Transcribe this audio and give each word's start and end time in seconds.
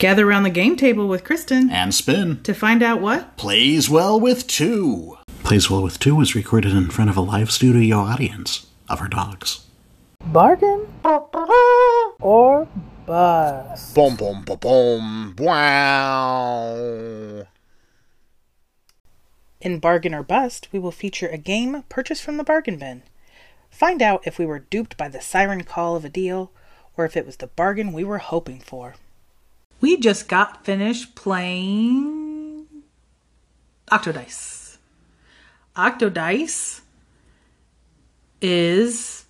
Gather 0.00 0.26
around 0.26 0.42
the 0.44 0.50
game 0.50 0.76
table 0.76 1.06
with 1.08 1.24
Kristen 1.24 1.68
And 1.70 1.94
Spin 1.94 2.42
to 2.44 2.54
find 2.54 2.82
out 2.82 3.02
what? 3.02 3.36
plays 3.36 3.90
well 3.90 4.18
with 4.18 4.46
two. 4.46 5.18
Plays 5.44 5.68
well 5.68 5.82
with 5.82 5.98
two 5.98 6.14
was 6.14 6.34
recorded 6.34 6.72
in 6.72 6.88
front 6.88 7.10
of 7.10 7.18
a 7.18 7.20
live 7.20 7.50
studio 7.50 7.98
audience 7.98 8.66
of 8.88 9.02
our 9.02 9.08
dogs. 9.08 9.66
Bargain 10.24 10.86
or 11.04 12.66
bust? 13.04 13.94
Boom, 13.94 14.16
boom, 14.16 14.42
boom, 14.42 14.56
boom. 14.56 15.36
Wow. 15.36 16.76
In 19.60 19.80
Bargain 19.80 20.14
or 20.14 20.22
Bust, 20.22 20.68
we 20.72 20.78
will 20.78 20.92
feature 20.92 21.28
a 21.28 21.36
game 21.36 21.84
purchased 21.90 22.22
from 22.22 22.38
the 22.38 22.44
bargain 22.44 22.78
bin. 22.78 23.02
Find 23.68 24.00
out 24.00 24.26
if 24.26 24.38
we 24.38 24.46
were 24.46 24.60
duped 24.60 24.96
by 24.96 25.08
the 25.08 25.20
siren 25.20 25.64
call 25.64 25.94
of 25.94 26.06
a 26.06 26.08
deal 26.08 26.52
or 26.96 27.04
if 27.04 27.18
it 27.18 27.26
was 27.26 27.36
the 27.36 27.48
bargain 27.48 27.92
we 27.92 28.02
were 28.02 28.16
hoping 28.16 28.60
for. 28.60 28.94
We 29.80 29.96
just 29.96 30.28
got 30.28 30.64
finished 30.64 31.14
playing 31.14 32.66
Octodice. 33.90 34.76
Octodice 35.74 36.80
is. 38.42 39.24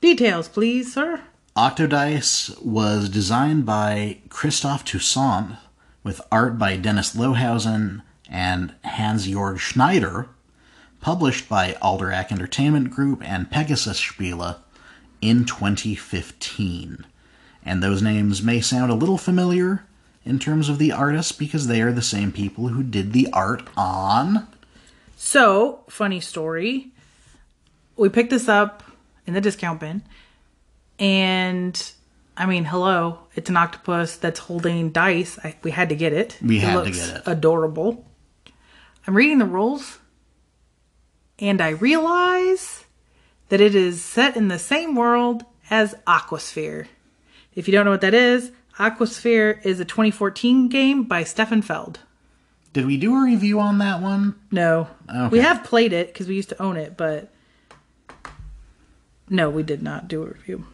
Details, 0.00 0.48
please, 0.48 0.92
sir. 0.92 1.22
Octodice 1.56 2.62
was 2.62 3.08
designed 3.08 3.66
by 3.66 4.18
Christophe 4.28 4.84
Toussaint 4.84 5.56
with 6.02 6.20
art 6.30 6.58
by 6.58 6.76
Dennis 6.76 7.14
Lohausen 7.14 8.02
and 8.28 8.74
Hans 8.84 9.26
Georg 9.26 9.58
Schneider, 9.58 10.28
published 11.00 11.48
by 11.48 11.72
Alderac 11.82 12.30
Entertainment 12.30 12.90
Group 12.90 13.22
and 13.24 13.50
Pegasus 13.50 14.00
Spiele 14.00 14.58
in 15.20 15.44
2015. 15.44 17.04
And 17.64 17.82
those 17.82 18.02
names 18.02 18.42
may 18.42 18.60
sound 18.60 18.90
a 18.90 18.94
little 18.94 19.18
familiar 19.18 19.84
in 20.24 20.38
terms 20.38 20.68
of 20.68 20.78
the 20.78 20.92
artists 20.92 21.32
because 21.32 21.66
they 21.66 21.82
are 21.82 21.92
the 21.92 22.02
same 22.02 22.32
people 22.32 22.68
who 22.68 22.82
did 22.82 23.12
the 23.12 23.28
art 23.32 23.68
on. 23.76 24.46
So, 25.16 25.84
funny 25.88 26.20
story. 26.20 26.92
We 27.96 28.08
picked 28.08 28.30
this 28.30 28.48
up 28.48 28.82
in 29.26 29.34
the 29.34 29.40
discount 29.40 29.80
bin, 29.80 30.02
and 30.98 31.92
I 32.36 32.46
mean, 32.46 32.64
hello, 32.64 33.18
it's 33.34 33.50
an 33.50 33.56
octopus 33.56 34.16
that's 34.16 34.40
holding 34.40 34.90
dice. 34.90 35.38
I, 35.44 35.56
we 35.62 35.70
had 35.72 35.90
to 35.90 35.94
get 35.94 36.14
it. 36.14 36.38
We 36.40 36.56
It 36.56 36.62
had 36.62 36.84
to 36.84 36.90
get 36.90 37.16
it. 37.16 37.22
Adorable. 37.26 38.06
I'm 39.06 39.14
reading 39.14 39.38
the 39.38 39.44
rules, 39.44 39.98
and 41.38 41.60
I 41.60 41.70
realize 41.70 42.84
that 43.50 43.60
it 43.60 43.74
is 43.74 44.02
set 44.02 44.36
in 44.36 44.48
the 44.48 44.58
same 44.58 44.94
world 44.94 45.44
as 45.68 45.94
Aquasphere. 46.06 46.86
If 47.54 47.66
you 47.68 47.72
don't 47.72 47.84
know 47.84 47.90
what 47.90 48.00
that 48.02 48.14
is, 48.14 48.52
Aquasphere 48.78 49.64
is 49.64 49.80
a 49.80 49.84
2014 49.84 50.68
game 50.68 51.04
by 51.04 51.24
Stefan 51.24 51.62
Feld. 51.62 52.00
Did 52.72 52.86
we 52.86 52.96
do 52.96 53.14
a 53.16 53.24
review 53.24 53.58
on 53.60 53.78
that 53.78 54.00
one? 54.00 54.36
No. 54.52 54.88
Okay. 55.12 55.28
We 55.28 55.38
have 55.40 55.64
played 55.64 55.92
it 55.92 56.08
because 56.08 56.28
we 56.28 56.36
used 56.36 56.48
to 56.50 56.62
own 56.62 56.76
it, 56.76 56.96
but 56.96 57.32
no, 59.28 59.50
we 59.50 59.62
did 59.62 59.82
not 59.82 60.08
do 60.08 60.22
a 60.22 60.26
review. 60.26 60.64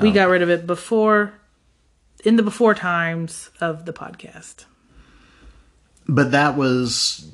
We 0.00 0.12
got 0.12 0.28
rid 0.28 0.42
of 0.42 0.50
it 0.50 0.66
before, 0.68 1.32
in 2.24 2.36
the 2.36 2.42
before 2.44 2.74
times 2.74 3.50
of 3.60 3.86
the 3.86 3.92
podcast. 3.92 4.64
but 6.08 6.30
that 6.32 6.56
was 6.56 7.30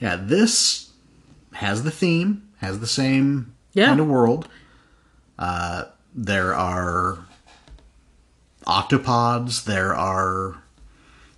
yeah 0.00 0.16
this 0.20 0.90
has 1.54 1.82
the 1.84 1.90
theme 1.90 2.48
has 2.58 2.80
the 2.80 2.86
same 2.86 3.54
Yeah. 3.72 3.86
kind 3.86 3.98
of 4.00 4.06
world 4.08 4.48
uh, 5.38 5.84
there 6.14 6.54
are 6.54 7.26
octopods 8.66 9.64
there 9.64 9.94
are 9.94 10.62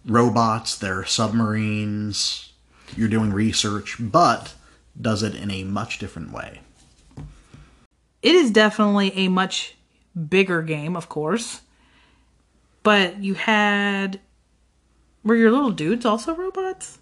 robots 0.04 0.76
there 0.76 1.00
are 1.00 1.04
submarines 1.04 2.53
you're 2.97 3.08
doing 3.08 3.32
research 3.32 3.97
but 4.00 4.54
does 5.00 5.22
it 5.22 5.34
in 5.34 5.50
a 5.50 5.64
much 5.64 5.98
different 5.98 6.32
way 6.32 6.60
It 8.22 8.34
is 8.34 8.50
definitely 8.50 9.12
a 9.16 9.28
much 9.28 9.76
bigger 10.28 10.62
game, 10.62 10.97
of 10.97 11.08
course, 11.08 11.60
but 12.82 13.22
you 13.22 13.34
had. 13.34 14.20
Were 15.24 15.36
your 15.36 15.50
little 15.50 15.70
dudes 15.70 16.06
also 16.06 16.34
robots? 16.34 16.98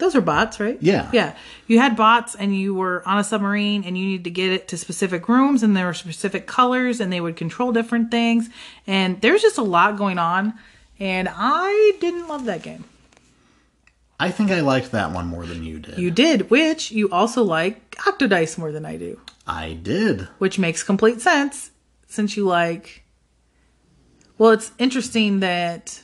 Those 0.00 0.16
are 0.16 0.20
bots, 0.20 0.58
right? 0.58 0.78
Yeah. 0.80 1.08
Yeah. 1.12 1.36
You 1.68 1.78
had 1.78 1.94
bots 1.96 2.34
and 2.34 2.56
you 2.56 2.74
were 2.74 3.06
on 3.06 3.18
a 3.18 3.24
submarine 3.24 3.84
and 3.84 3.96
you 3.96 4.04
needed 4.06 4.24
to 4.24 4.30
get 4.30 4.50
it 4.50 4.66
to 4.68 4.76
specific 4.76 5.28
rooms 5.28 5.62
and 5.62 5.76
there 5.76 5.86
were 5.86 5.94
specific 5.94 6.46
colors 6.48 6.98
and 7.00 7.12
they 7.12 7.20
would 7.20 7.36
control 7.36 7.70
different 7.70 8.10
things. 8.10 8.48
And 8.86 9.20
there's 9.20 9.42
just 9.42 9.58
a 9.58 9.62
lot 9.62 9.96
going 9.96 10.18
on. 10.18 10.54
And 10.98 11.28
I 11.30 11.92
didn't 12.00 12.26
love 12.28 12.44
that 12.46 12.62
game. 12.62 12.84
i 14.18 14.30
think 14.30 14.50
i 14.50 14.60
liked 14.60 14.90
that 14.92 15.12
one 15.12 15.26
more 15.26 15.46
than 15.46 15.62
you 15.64 15.78
did 15.78 15.96
You 15.98 16.10
did, 16.10 16.50
which 16.50 16.90
you 16.90 17.08
also 17.10 17.42
like 17.42 17.96
Octodice 17.96 18.58
more 18.58 18.72
than 18.72 18.84
I 18.84 18.96
do, 18.96 19.18
i 19.46 19.72
did 19.72 20.28
which 20.38 20.58
makes 20.58 20.82
complete 20.82 21.20
sense 21.20 21.70
since 22.06 22.36
you 22.36 22.44
like. 22.44 23.04
Well, 24.36 24.50
it's 24.50 24.72
interesting 24.78 25.40
that 25.40 26.00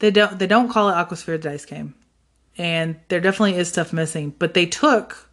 they 0.00 0.10
don't 0.10 0.38
they 0.38 0.46
don't 0.46 0.68
call 0.68 0.88
it 0.90 0.94
Aquasphere 0.94 1.40
dice 1.40 1.64
game, 1.64 1.94
and 2.56 3.00
there 3.08 3.20
definitely 3.20 3.56
is 3.56 3.68
stuff 3.68 3.92
missing. 3.92 4.34
But 4.38 4.54
they 4.54 4.66
took 4.66 5.28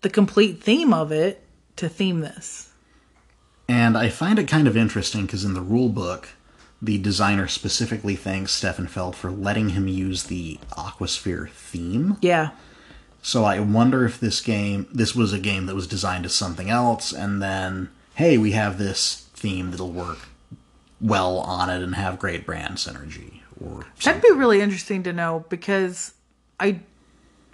the 0.00 0.10
complete 0.10 0.62
theme 0.62 0.92
of 0.92 1.12
it 1.12 1.44
to 1.76 1.88
theme 1.88 2.20
this. 2.20 2.70
And 3.68 3.98
I 3.98 4.08
find 4.08 4.38
it 4.38 4.48
kind 4.48 4.66
of 4.66 4.76
interesting 4.76 5.26
because 5.26 5.44
in 5.44 5.54
the 5.54 5.60
rule 5.60 5.88
book, 5.88 6.30
the 6.80 6.98
designer 6.98 7.48
specifically 7.48 8.16
thanks 8.16 8.52
Stefan 8.52 8.86
Feld 8.86 9.16
for 9.16 9.30
letting 9.30 9.70
him 9.70 9.88
use 9.88 10.24
the 10.24 10.58
Aquasphere 10.70 11.50
theme. 11.50 12.16
Yeah, 12.20 12.50
So 13.22 13.44
I 13.44 13.60
wonder 13.60 14.04
if 14.04 14.20
this 14.20 14.40
game, 14.40 14.86
this 14.92 15.14
was 15.14 15.32
a 15.32 15.38
game 15.38 15.66
that 15.66 15.74
was 15.74 15.86
designed 15.86 16.24
as 16.24 16.34
something 16.34 16.70
else, 16.70 17.12
and 17.12 17.42
then, 17.42 17.90
hey, 18.14 18.38
we 18.38 18.52
have 18.52 18.78
this 18.78 19.28
theme 19.34 19.70
that'll 19.70 19.92
work 19.92 20.28
well 21.00 21.38
on 21.38 21.70
it 21.70 21.82
and 21.82 21.94
have 21.94 22.18
great 22.18 22.46
brand 22.46 22.76
synergy. 22.76 23.37
Or 23.60 23.84
that'd 24.02 24.22
be 24.22 24.30
really 24.32 24.60
interesting 24.60 25.02
to 25.04 25.12
know 25.12 25.44
because 25.48 26.14
I 26.60 26.80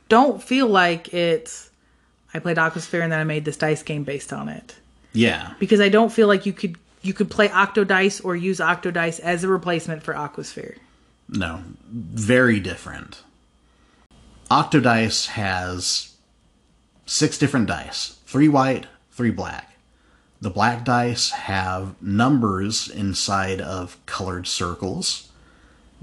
don't 0.08 0.42
feel 0.42 0.66
like 0.66 1.12
it's. 1.14 1.70
I 2.32 2.40
played 2.40 2.56
Aquasphere 2.56 3.02
and 3.02 3.12
then 3.12 3.20
I 3.20 3.24
made 3.24 3.44
this 3.44 3.56
dice 3.56 3.82
game 3.82 4.02
based 4.04 4.32
on 4.32 4.48
it. 4.48 4.74
yeah, 5.12 5.54
because 5.58 5.80
I 5.80 5.88
don't 5.88 6.12
feel 6.12 6.26
like 6.28 6.46
you 6.46 6.52
could 6.52 6.76
you 7.02 7.14
could 7.14 7.30
play 7.30 7.48
Octodice 7.48 8.24
or 8.24 8.34
use 8.34 8.58
Octodice 8.58 9.20
as 9.20 9.44
a 9.44 9.48
replacement 9.48 10.02
for 10.02 10.14
Aquasphere. 10.14 10.76
no, 11.28 11.62
very 11.90 12.60
different. 12.60 13.22
Octodice 14.50 15.26
has 15.28 16.14
six 17.06 17.38
different 17.38 17.66
dice 17.66 18.18
three 18.26 18.48
white, 18.48 18.86
three 19.12 19.30
black. 19.30 19.76
The 20.40 20.50
black 20.50 20.84
dice 20.84 21.30
have 21.30 21.94
numbers 22.02 22.88
inside 22.88 23.60
of 23.60 23.96
colored 24.06 24.46
circles. 24.46 25.30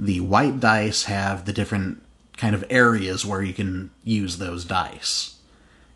The 0.01 0.19
white 0.19 0.59
dice 0.59 1.03
have 1.03 1.45
the 1.45 1.53
different 1.53 2.01
kind 2.35 2.55
of 2.55 2.65
areas 2.71 3.23
where 3.23 3.43
you 3.43 3.53
can 3.53 3.91
use 4.03 4.39
those 4.39 4.65
dice. 4.65 5.35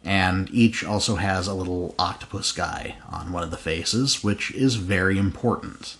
And 0.03 0.47
each 0.53 0.83
also 0.83 1.15
has 1.15 1.47
a 1.47 1.55
little 1.55 1.95
octopus 1.97 2.51
guy 2.51 2.97
on 3.11 3.31
one 3.31 3.41
of 3.41 3.49
the 3.49 3.57
faces, 3.57 4.23
which 4.23 4.51
is 4.51 4.75
very 4.75 5.17
important. 5.17 5.97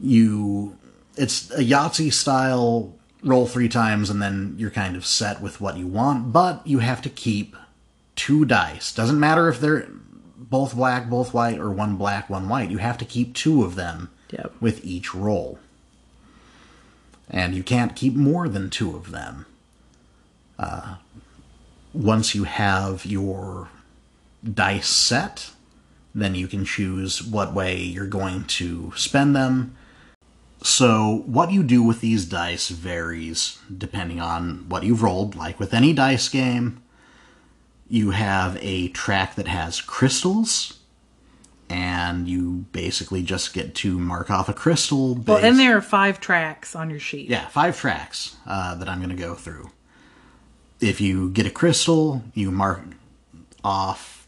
You 0.00 0.78
it's 1.16 1.50
a 1.50 1.62
Yahtzee 1.62 2.12
style 2.12 2.94
roll 3.22 3.46
three 3.46 3.68
times 3.68 4.08
and 4.08 4.22
then 4.22 4.54
you're 4.58 4.70
kind 4.70 4.96
of 4.96 5.04
set 5.04 5.42
with 5.42 5.60
what 5.60 5.76
you 5.76 5.86
want, 5.86 6.32
but 6.32 6.66
you 6.66 6.78
have 6.78 7.02
to 7.02 7.10
keep 7.10 7.54
two 8.14 8.46
dice. 8.46 8.94
Doesn't 8.94 9.20
matter 9.20 9.50
if 9.50 9.60
they're 9.60 9.88
both 10.38 10.74
black, 10.74 11.10
both 11.10 11.34
white, 11.34 11.58
or 11.58 11.70
one 11.70 11.96
black, 11.96 12.30
one 12.30 12.48
white. 12.48 12.70
You 12.70 12.78
have 12.78 12.96
to 12.98 13.04
keep 13.04 13.34
two 13.34 13.62
of 13.62 13.74
them 13.74 14.10
Yep. 14.30 14.54
with 14.60 14.84
each 14.84 15.14
roll. 15.14 15.58
And 17.28 17.54
you 17.54 17.62
can't 17.62 17.96
keep 17.96 18.14
more 18.14 18.48
than 18.48 18.70
two 18.70 18.94
of 18.94 19.10
them. 19.10 19.46
Uh, 20.58 20.96
once 21.92 22.34
you 22.34 22.44
have 22.44 23.04
your 23.04 23.68
dice 24.42 24.88
set, 24.88 25.50
then 26.14 26.34
you 26.34 26.46
can 26.46 26.64
choose 26.64 27.22
what 27.22 27.54
way 27.54 27.76
you're 27.76 28.06
going 28.06 28.44
to 28.44 28.92
spend 28.96 29.34
them. 29.34 29.76
So, 30.62 31.22
what 31.26 31.52
you 31.52 31.62
do 31.62 31.82
with 31.82 32.00
these 32.00 32.24
dice 32.24 32.70
varies 32.70 33.58
depending 33.76 34.20
on 34.20 34.68
what 34.68 34.82
you've 34.82 35.02
rolled. 35.02 35.36
Like 35.36 35.60
with 35.60 35.74
any 35.74 35.92
dice 35.92 36.28
game, 36.28 36.82
you 37.88 38.10
have 38.10 38.56
a 38.60 38.88
track 38.88 39.34
that 39.36 39.48
has 39.48 39.80
crystals, 39.80 40.78
and 41.68 42.28
you 42.28 42.64
basically 42.72 43.22
just 43.22 43.52
get 43.52 43.74
to 43.76 43.98
mark 43.98 44.30
off 44.30 44.48
a 44.48 44.52
crystal. 44.54 45.14
Well, 45.14 45.36
based- 45.36 45.44
and 45.44 45.58
there 45.58 45.76
are 45.76 45.80
five 45.82 46.20
tracks 46.20 46.74
on 46.76 46.90
your 46.90 47.00
sheet. 47.00 47.28
yeah, 47.28 47.46
five 47.48 47.76
tracks 47.78 48.36
uh, 48.46 48.74
that 48.76 48.88
I'm 48.88 48.98
going 48.98 49.10
to 49.10 49.20
go 49.22 49.34
through. 49.34 49.70
If 50.80 51.00
you 51.00 51.30
get 51.30 51.46
a 51.46 51.50
crystal, 51.50 52.22
you 52.34 52.50
mark 52.50 52.80
off 53.64 54.26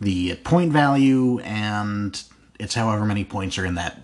the 0.00 0.34
point 0.36 0.72
value, 0.72 1.38
and 1.40 2.20
it's 2.58 2.74
however 2.74 3.04
many 3.04 3.24
points 3.24 3.58
are 3.58 3.64
in 3.66 3.74
that 3.74 4.00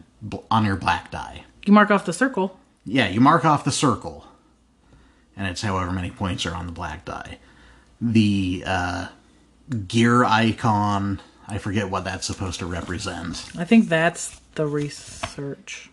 on 0.50 0.64
your 0.64 0.76
black 0.76 1.10
die. 1.10 1.44
You 1.66 1.72
mark 1.72 1.90
off 1.90 2.04
the 2.04 2.12
circle. 2.12 2.58
Yeah, 2.84 3.08
you 3.08 3.20
mark 3.20 3.44
off 3.44 3.64
the 3.64 3.72
circle, 3.72 4.26
and 5.36 5.46
it's 5.46 5.62
however 5.62 5.90
many 5.90 6.10
points 6.10 6.44
are 6.46 6.54
on 6.54 6.66
the 6.66 6.72
black 6.72 7.04
die. 7.04 7.38
The 8.00 8.64
uh, 8.66 9.06
gear 9.86 10.24
icon, 10.24 11.20
I 11.52 11.58
forget 11.58 11.90
what 11.90 12.04
that's 12.04 12.26
supposed 12.26 12.60
to 12.60 12.66
represent. 12.66 13.44
I 13.58 13.64
think 13.64 13.90
that's 13.90 14.40
the 14.54 14.66
research. 14.66 15.90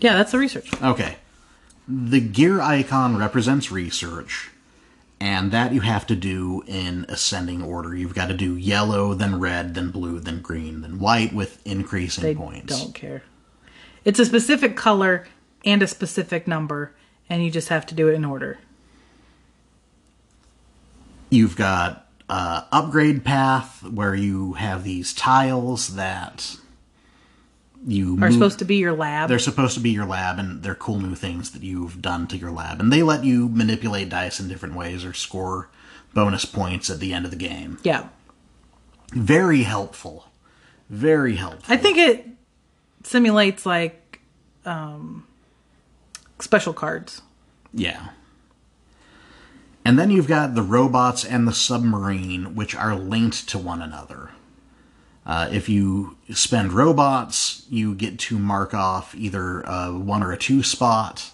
Yeah, 0.00 0.16
that's 0.16 0.32
the 0.32 0.38
research. 0.38 0.70
Okay. 0.82 1.16
The 1.88 2.20
gear 2.20 2.60
icon 2.60 3.16
represents 3.16 3.72
research, 3.72 4.50
and 5.18 5.50
that 5.50 5.72
you 5.72 5.80
have 5.80 6.06
to 6.08 6.14
do 6.14 6.62
in 6.66 7.06
ascending 7.08 7.62
order. 7.62 7.96
You've 7.96 8.14
got 8.14 8.26
to 8.26 8.34
do 8.34 8.54
yellow, 8.54 9.14
then 9.14 9.40
red, 9.40 9.74
then 9.74 9.90
blue, 9.90 10.20
then 10.20 10.42
green, 10.42 10.82
then 10.82 10.98
white 10.98 11.32
with 11.32 11.66
increasing 11.66 12.22
They 12.22 12.34
points. 12.34 12.78
don't 12.78 12.94
care. 12.94 13.22
It's 14.04 14.18
a 14.18 14.26
specific 14.26 14.76
color 14.76 15.26
and 15.64 15.82
a 15.82 15.86
specific 15.86 16.46
number, 16.46 16.94
and 17.30 17.44
you 17.44 17.50
just 17.50 17.68
have 17.68 17.86
to 17.86 17.94
do 17.94 18.08
it 18.08 18.14
in 18.14 18.24
order. 18.24 18.58
You've 21.30 21.56
got 21.56 22.06
uh, 22.28 22.62
upgrade 22.72 23.24
path 23.24 23.82
where 23.82 24.14
you 24.14 24.54
have 24.54 24.84
these 24.84 25.12
tiles 25.12 25.94
that 25.96 26.56
you 27.86 28.14
Are 28.14 28.16
move- 28.18 28.32
supposed 28.32 28.58
to 28.58 28.64
be 28.64 28.76
your 28.76 28.92
lab. 28.92 29.28
they're 29.28 29.38
supposed 29.38 29.74
to 29.74 29.80
be 29.80 29.90
your 29.90 30.04
lab 30.04 30.38
and 30.38 30.62
they're 30.62 30.74
cool 30.74 30.98
new 31.00 31.14
things 31.14 31.52
that 31.52 31.62
you've 31.62 32.02
done 32.02 32.26
to 32.26 32.36
your 32.36 32.50
lab 32.50 32.80
and 32.80 32.92
they 32.92 33.02
let 33.04 33.22
you 33.24 33.48
manipulate 33.48 34.08
dice 34.08 34.40
in 34.40 34.48
different 34.48 34.74
ways 34.74 35.04
or 35.04 35.12
score 35.12 35.68
bonus 36.12 36.44
points 36.44 36.90
at 36.90 36.98
the 36.98 37.12
end 37.14 37.24
of 37.24 37.30
the 37.30 37.36
game 37.36 37.78
yeah. 37.84 38.08
very 39.12 39.62
helpful 39.62 40.26
very 40.90 41.36
helpful 41.36 41.72
I 41.72 41.76
think 41.76 41.98
it 41.98 42.26
simulates 43.04 43.64
like 43.64 44.20
um, 44.64 45.24
special 46.40 46.72
cards. 46.72 47.22
yeah 47.72 48.08
and 49.84 49.98
then 49.98 50.10
you've 50.10 50.28
got 50.28 50.54
the 50.54 50.62
robots 50.62 51.24
and 51.24 51.48
the 51.48 51.52
submarine 51.52 52.54
which 52.54 52.74
are 52.74 52.94
linked 52.94 53.48
to 53.48 53.58
one 53.58 53.80
another 53.82 54.30
uh, 55.26 55.46
if 55.52 55.68
you 55.68 56.16
spend 56.32 56.72
robots, 56.72 57.66
you 57.68 57.94
get 57.94 58.18
to 58.18 58.38
mark 58.38 58.72
off 58.72 59.14
either 59.14 59.60
a 59.60 59.92
one 59.92 60.22
or 60.22 60.32
a 60.32 60.38
two 60.38 60.62
spot, 60.62 61.32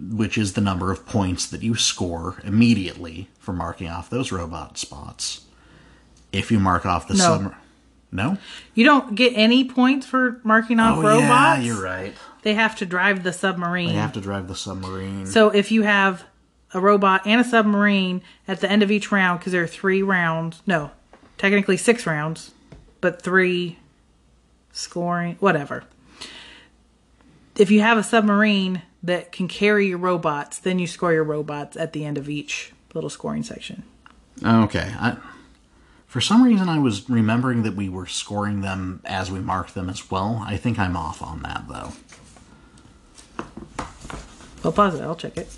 which 0.00 0.38
is 0.38 0.54
the 0.54 0.62
number 0.62 0.90
of 0.90 1.04
points 1.04 1.46
that 1.48 1.62
you 1.62 1.74
score 1.74 2.40
immediately 2.44 3.28
for 3.38 3.52
marking 3.52 3.88
off 3.88 4.08
those 4.08 4.32
robot 4.32 4.78
spots. 4.78 5.42
If 6.32 6.50
you 6.50 6.58
mark 6.58 6.86
off 6.86 7.06
the 7.06 7.12
No. 7.12 7.20
submarine. 7.20 7.56
No? 8.10 8.38
You 8.74 8.84
don't 8.86 9.14
get 9.14 9.34
any 9.36 9.64
points 9.68 10.06
for 10.06 10.40
marking 10.42 10.80
off 10.80 10.96
robots. 10.96 11.16
Oh, 11.16 11.18
yeah, 11.18 11.58
you're 11.58 11.82
right. 11.82 12.14
They 12.44 12.54
have 12.54 12.76
to 12.76 12.86
drive 12.86 13.22
the 13.24 13.32
submarine. 13.32 13.88
They 13.88 13.94
have 13.94 14.12
to 14.12 14.20
drive 14.20 14.48
the 14.48 14.54
submarine. 14.54 15.24
So 15.24 15.48
if 15.48 15.72
you 15.72 15.82
have 15.82 16.24
a 16.74 16.80
robot 16.80 17.22
and 17.24 17.40
a 17.40 17.44
submarine 17.44 18.20
at 18.46 18.60
the 18.60 18.70
end 18.70 18.82
of 18.82 18.90
each 18.90 19.10
round, 19.10 19.40
because 19.40 19.52
there 19.52 19.62
are 19.62 19.66
three 19.66 20.02
rounds, 20.02 20.60
no, 20.66 20.90
technically 21.38 21.78
six 21.78 22.06
rounds, 22.06 22.50
but 23.00 23.22
three 23.22 23.78
scoring, 24.72 25.36
whatever. 25.40 25.84
If 27.56 27.70
you 27.70 27.80
have 27.80 27.96
a 27.96 28.02
submarine 28.02 28.82
that 29.02 29.32
can 29.32 29.48
carry 29.48 29.88
your 29.88 29.98
robots, 29.98 30.58
then 30.58 30.78
you 30.78 30.86
score 30.86 31.14
your 31.14 31.24
robots 31.24 31.78
at 31.78 31.94
the 31.94 32.04
end 32.04 32.18
of 32.18 32.28
each 32.28 32.72
little 32.92 33.10
scoring 33.10 33.42
section. 33.42 33.84
Okay. 34.44 34.92
I, 34.98 35.16
for 36.06 36.20
some 36.20 36.42
reason, 36.42 36.68
I 36.68 36.78
was 36.78 37.10
remembering 37.10 37.62
that 37.64 37.74
we 37.74 37.88
were 37.88 38.06
scoring 38.06 38.60
them 38.60 39.00
as 39.04 39.32
we 39.32 39.40
marked 39.40 39.74
them 39.74 39.88
as 39.88 40.10
well. 40.10 40.44
I 40.46 40.56
think 40.56 40.78
I'm 40.78 40.96
off 40.96 41.22
on 41.22 41.42
that, 41.42 41.64
though. 41.68 41.92
Well, 44.62 44.72
pause 44.72 44.94
it. 44.98 45.02
I'll 45.02 45.16
check 45.16 45.36
it. 45.36 45.48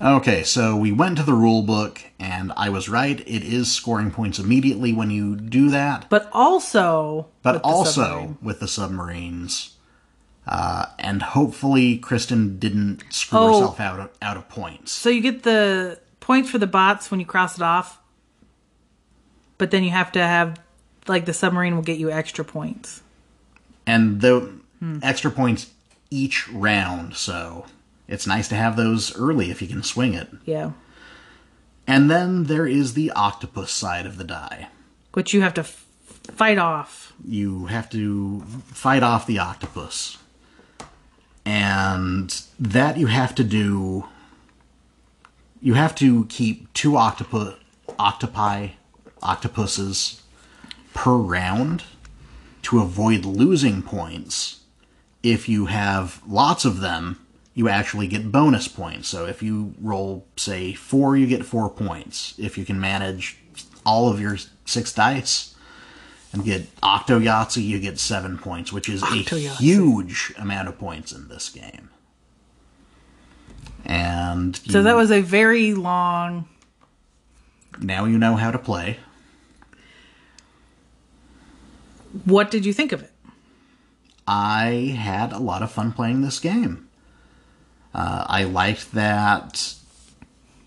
Okay, 0.00 0.42
so 0.42 0.76
we 0.76 0.92
went 0.92 1.16
to 1.16 1.22
the 1.22 1.32
rule 1.32 1.62
book, 1.62 2.02
and 2.18 2.52
I 2.56 2.68
was 2.68 2.88
right. 2.88 3.18
It 3.20 3.42
is 3.42 3.72
scoring 3.72 4.10
points 4.10 4.38
immediately 4.38 4.92
when 4.92 5.10
you 5.10 5.36
do 5.36 5.70
that, 5.70 6.06
But 6.10 6.28
also, 6.32 7.28
but 7.42 7.54
with 7.54 7.62
the 7.62 7.68
also 7.68 7.90
submarine. 8.02 8.38
with 8.42 8.60
the 8.60 8.68
submarines. 8.68 9.72
Uh, 10.46 10.86
and 10.98 11.22
hopefully, 11.22 11.96
Kristen 11.98 12.58
didn't 12.58 13.04
screw 13.10 13.38
Oh. 13.38 13.52
herself 13.60 13.80
out 13.80 13.98
of, 14.00 14.10
out 14.20 14.36
of 14.36 14.48
points. 14.50 14.92
So 14.92 15.08
you 15.08 15.20
get 15.22 15.44
the 15.44 15.98
points 16.20 16.50
for 16.50 16.58
the 16.58 16.66
bots 16.66 17.10
when 17.10 17.18
you 17.18 17.26
cross 17.26 17.56
it 17.56 17.62
off, 17.62 17.98
but 19.56 19.70
then 19.70 19.82
you 19.82 19.90
have 19.90 20.12
to 20.12 20.20
have 20.20 20.60
like 21.08 21.24
the 21.24 21.32
submarine 21.32 21.74
will 21.74 21.82
get 21.82 21.98
you 21.98 22.10
extra 22.10 22.44
points. 22.44 23.02
And 23.86 24.20
the 24.20 24.52
Hmm. 24.80 24.98
extra 25.02 25.30
points 25.30 25.70
each 26.10 26.48
round, 26.50 27.14
so 27.16 27.66
it's 28.08 28.26
nice 28.26 28.48
to 28.48 28.54
have 28.56 28.76
those 28.76 29.14
early 29.16 29.50
if 29.50 29.60
you 29.62 29.68
can 29.68 29.82
swing 29.82 30.14
it. 30.14 30.28
Yeah, 30.44 30.72
And 31.86 32.10
then 32.10 32.44
there 32.44 32.66
is 32.66 32.94
the 32.94 33.10
octopus 33.12 33.70
side 33.72 34.06
of 34.06 34.18
the 34.18 34.24
die. 34.24 34.68
which 35.14 35.32
you 35.32 35.40
have 35.40 35.54
to 35.54 35.62
f- 35.62 35.86
fight 36.34 36.58
off. 36.58 37.12
you 37.26 37.66
have 37.66 37.88
to 37.90 38.40
fight 38.72 39.02
off 39.02 39.26
the 39.26 39.38
octopus. 39.38 40.18
And 41.44 42.42
that 42.58 42.96
you 42.98 43.06
have 43.06 43.34
to 43.36 43.44
do 43.44 44.06
you 45.62 45.74
have 45.74 45.94
to 45.96 46.26
keep 46.26 46.72
two 46.74 46.92
octopu- 46.92 47.56
octopi 47.98 48.68
octopuses 49.22 50.22
per 50.94 51.14
round 51.16 51.82
to 52.62 52.80
avoid 52.80 53.24
losing 53.24 53.82
points. 53.82 54.55
If 55.26 55.48
you 55.48 55.66
have 55.66 56.22
lots 56.26 56.64
of 56.64 56.80
them, 56.80 57.18
you 57.52 57.68
actually 57.68 58.06
get 58.06 58.30
bonus 58.30 58.68
points. 58.68 59.08
So 59.08 59.26
if 59.26 59.42
you 59.42 59.74
roll 59.80 60.26
say 60.36 60.72
4, 60.72 61.16
you 61.16 61.26
get 61.26 61.44
4 61.44 61.68
points. 61.70 62.34
If 62.38 62.56
you 62.56 62.64
can 62.64 62.78
manage 62.78 63.38
all 63.84 64.08
of 64.08 64.20
your 64.20 64.36
6 64.66 64.92
dice, 64.92 65.56
and 66.32 66.44
get 66.44 66.66
Octo 66.82 67.18
Yahtzee, 67.18 67.66
you 67.66 67.80
get 67.80 67.98
seven 67.98 68.38
points, 68.38 68.72
which 68.72 68.88
is 68.88 69.02
a 69.02 69.16
huge 69.56 70.32
amount 70.38 70.68
of 70.68 70.78
points 70.78 71.12
in 71.12 71.28
this 71.28 71.48
game. 71.48 71.90
And 73.84 74.56
So 74.68 74.82
that 74.82 74.96
was 74.96 75.10
a 75.10 75.22
very 75.22 75.74
long. 75.74 76.48
now 77.80 78.04
you 78.04 78.18
know 78.18 78.36
how 78.36 78.50
to 78.50 78.58
play. 78.58 78.98
What 82.24 82.50
did 82.50 82.64
you 82.64 82.72
think 82.72 82.92
of 82.92 83.02
it? 83.02 83.12
I 84.26 84.94
had 84.98 85.32
a 85.32 85.38
lot 85.38 85.62
of 85.62 85.70
fun 85.70 85.92
playing 85.92 86.22
this 86.22 86.40
game. 86.40 86.88
Uh, 87.94 88.24
I 88.28 88.44
liked 88.44 88.92
that 88.92 89.74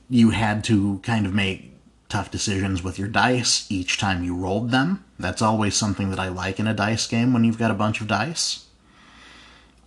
you 0.09 0.31
had 0.31 0.63
to 0.65 0.99
kind 1.03 1.25
of 1.25 1.33
make 1.33 1.73
tough 2.07 2.31
decisions 2.31 2.83
with 2.83 2.97
your 2.97 3.07
dice 3.07 3.67
each 3.69 3.99
time 3.99 4.23
you 4.23 4.35
rolled 4.35 4.71
them. 4.71 5.05
That's 5.19 5.41
always 5.41 5.75
something 5.75 6.09
that 6.09 6.19
I 6.19 6.29
like 6.29 6.59
in 6.59 6.67
a 6.67 6.73
dice 6.73 7.05
game 7.05 7.33
when 7.33 7.43
you've 7.43 7.59
got 7.59 7.71
a 7.71 7.75
bunch 7.75 8.01
of 8.01 8.07
dice. 8.07 8.65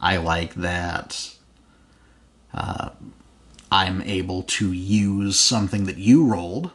I 0.00 0.18
like 0.18 0.54
that 0.54 1.34
uh, 2.54 2.90
I'm 3.70 4.02
able 4.02 4.42
to 4.42 4.72
use 4.72 5.38
something 5.38 5.84
that 5.84 5.98
you 5.98 6.26
rolled. 6.26 6.70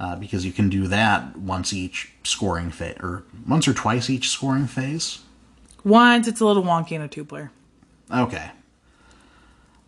Uh, 0.00 0.16
because 0.16 0.44
you 0.44 0.50
can 0.50 0.68
do 0.68 0.88
that 0.88 1.36
once 1.36 1.72
each 1.72 2.10
scoring 2.24 2.72
phase, 2.72 2.96
or 2.98 3.22
once 3.46 3.68
or 3.68 3.72
twice 3.72 4.10
each 4.10 4.30
scoring 4.30 4.66
phase. 4.66 5.20
Once 5.84 6.28
it's 6.28 6.40
a 6.40 6.46
little 6.46 6.62
wonky 6.62 6.92
in 6.92 7.02
a 7.02 7.08
two 7.08 7.24
player. 7.24 7.50
Okay. 8.10 8.50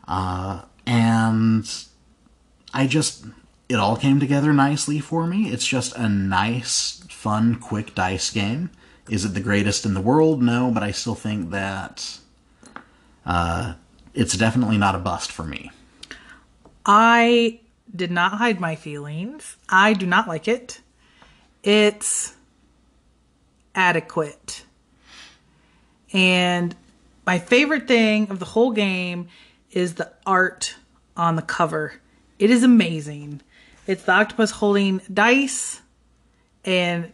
Uh, 0.06 0.62
and 0.86 1.70
I 2.72 2.86
just, 2.86 3.26
it 3.68 3.76
all 3.76 3.96
came 3.96 4.20
together 4.20 4.52
nicely 4.52 5.00
for 5.00 5.26
me. 5.26 5.48
It's 5.48 5.66
just 5.66 5.96
a 5.96 6.08
nice, 6.08 7.02
fun, 7.08 7.56
quick 7.56 7.94
dice 7.94 8.30
game. 8.30 8.70
Is 9.08 9.24
it 9.24 9.34
the 9.34 9.40
greatest 9.40 9.84
in 9.84 9.94
the 9.94 10.00
world? 10.00 10.42
No, 10.42 10.70
but 10.70 10.82
I 10.82 10.90
still 10.90 11.14
think 11.14 11.50
that 11.50 12.18
uh, 13.26 13.74
it's 14.14 14.36
definitely 14.36 14.78
not 14.78 14.94
a 14.94 14.98
bust 14.98 15.30
for 15.30 15.44
me. 15.44 15.70
I 16.86 17.60
did 17.94 18.10
not 18.10 18.32
hide 18.32 18.60
my 18.60 18.76
feelings. 18.76 19.56
I 19.68 19.92
do 19.92 20.06
not 20.06 20.26
like 20.26 20.48
it. 20.48 20.80
It's 21.62 22.34
adequate. 23.74 24.64
And 26.14 26.74
my 27.26 27.38
favorite 27.38 27.88
thing 27.88 28.30
of 28.30 28.38
the 28.38 28.44
whole 28.46 28.70
game 28.70 29.28
is 29.72 29.94
the 29.94 30.10
art 30.24 30.76
on 31.16 31.36
the 31.36 31.42
cover. 31.42 31.94
It 32.38 32.50
is 32.50 32.62
amazing. 32.62 33.42
It's 33.86 34.04
the 34.04 34.12
octopus 34.12 34.52
holding 34.52 35.00
dice 35.12 35.82
and 36.64 37.12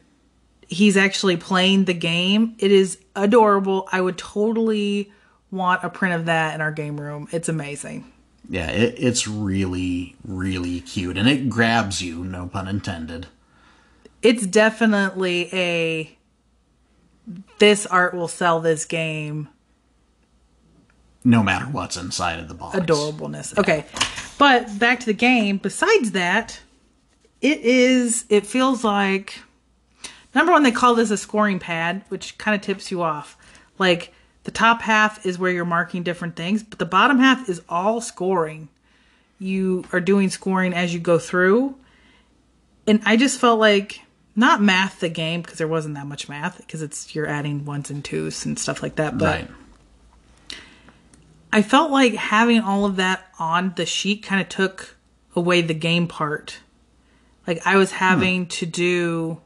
he's 0.69 0.97
actually 0.97 1.37
playing 1.37 1.87
the 1.87 1.95
game. 1.95 2.55
It 2.59 2.71
is 2.71 2.99
adorable. 3.17 3.89
I 3.91 4.01
would 4.01 4.19
totally 4.19 5.11
want 5.51 5.83
a 5.83 5.91
print 5.91 6.15
of 6.15 6.27
that 6.27 6.55
in 6.55 6.61
our 6.61 6.71
game 6.71 7.01
room. 7.01 7.27
It's 7.33 7.49
amazing. 7.49 8.11
Yeah, 8.49 8.71
it, 8.71 8.95
it's 8.99 9.27
really, 9.27 10.17
really 10.25 10.81
cute. 10.81 11.17
And 11.17 11.29
it 11.29 11.49
grabs 11.49 12.03
you, 12.03 12.25
no 12.25 12.47
pun 12.47 12.69
intended. 12.69 13.27
It's 14.23 14.47
definitely 14.47 15.49
a 15.53 16.17
this 17.59 17.87
art 17.87 18.15
will 18.15 18.29
sell 18.29 18.61
this 18.61 18.85
game 18.85 19.49
No 21.25 21.43
matter 21.43 21.67
what's 21.67 21.97
inside 21.97 22.39
of 22.41 22.49
the 22.49 22.55
box. 22.55 22.77
adorableness. 22.79 23.57
Okay. 23.59 23.85
But 24.39 24.79
back 24.79 25.01
to 25.01 25.07
the 25.07 25.13
game, 25.13 25.59
besides 25.59 26.13
that, 26.13 26.61
it 27.41 27.61
is 27.61 28.25
it 28.29 28.47
feels 28.47 28.83
like 28.85 29.41
number 30.35 30.53
one, 30.53 30.63
they 30.63 30.71
call 30.73 30.95
this 30.95 31.11
a 31.11 31.17
scoring 31.17 31.59
pad, 31.59 32.05
which 32.09 32.39
kind 32.39 32.55
of 32.55 32.61
tips 32.63 32.91
you 32.91 33.03
off. 33.03 33.37
Like 33.79 34.13
the 34.45 34.51
top 34.51 34.81
half 34.83 35.25
is 35.27 35.39
where 35.39 35.51
you're 35.51 35.65
marking 35.67 36.03
different 36.03 36.37
things, 36.37 36.63
but 36.63 36.79
the 36.79 36.87
bottom 36.87 37.19
half 37.19 37.49
is 37.49 37.61
all 37.69 38.01
scoring. 38.01 38.69
You 39.39 39.85
are 39.93 40.01
doing 40.01 40.31
scoring 40.31 40.73
as 40.75 40.93
you 40.95 41.01
go 41.01 41.19
through. 41.19 41.77
And 42.87 43.01
I 43.05 43.17
just 43.17 43.39
felt 43.39 43.61
like 43.61 44.01
not 44.41 44.61
math 44.61 44.99
the 45.01 45.09
game 45.09 45.43
because 45.43 45.59
there 45.59 45.69
wasn't 45.69 45.95
that 45.95 46.07
much 46.07 46.29
math 46.29 46.59
because 46.59 46.83
it's 46.83 47.15
you're 47.15 47.27
adding 47.27 47.65
ones 47.65 47.91
and 47.91 48.05
twos 48.05 48.45
and 48.45 48.59
stuff 48.59 48.83
like 48.83 48.97
that, 48.97 49.17
but 49.19 49.43
Right. 49.43 49.51
I 51.53 51.63
felt 51.63 51.91
like 51.91 52.15
having 52.15 52.61
all 52.61 52.85
of 52.85 52.97
that 52.97 53.27
on 53.39 53.75
the 53.77 53.85
sheet 53.85 54.23
kind 54.23 54.41
of 54.41 54.49
took 54.49 54.97
away 55.35 55.63
the 55.63 55.75
game 55.75 56.07
part. 56.07 56.59
Like 57.47 57.67
I 57.67 57.77
was 57.77 57.93
having 57.93 58.47
to 58.47 58.67
do 58.67 59.41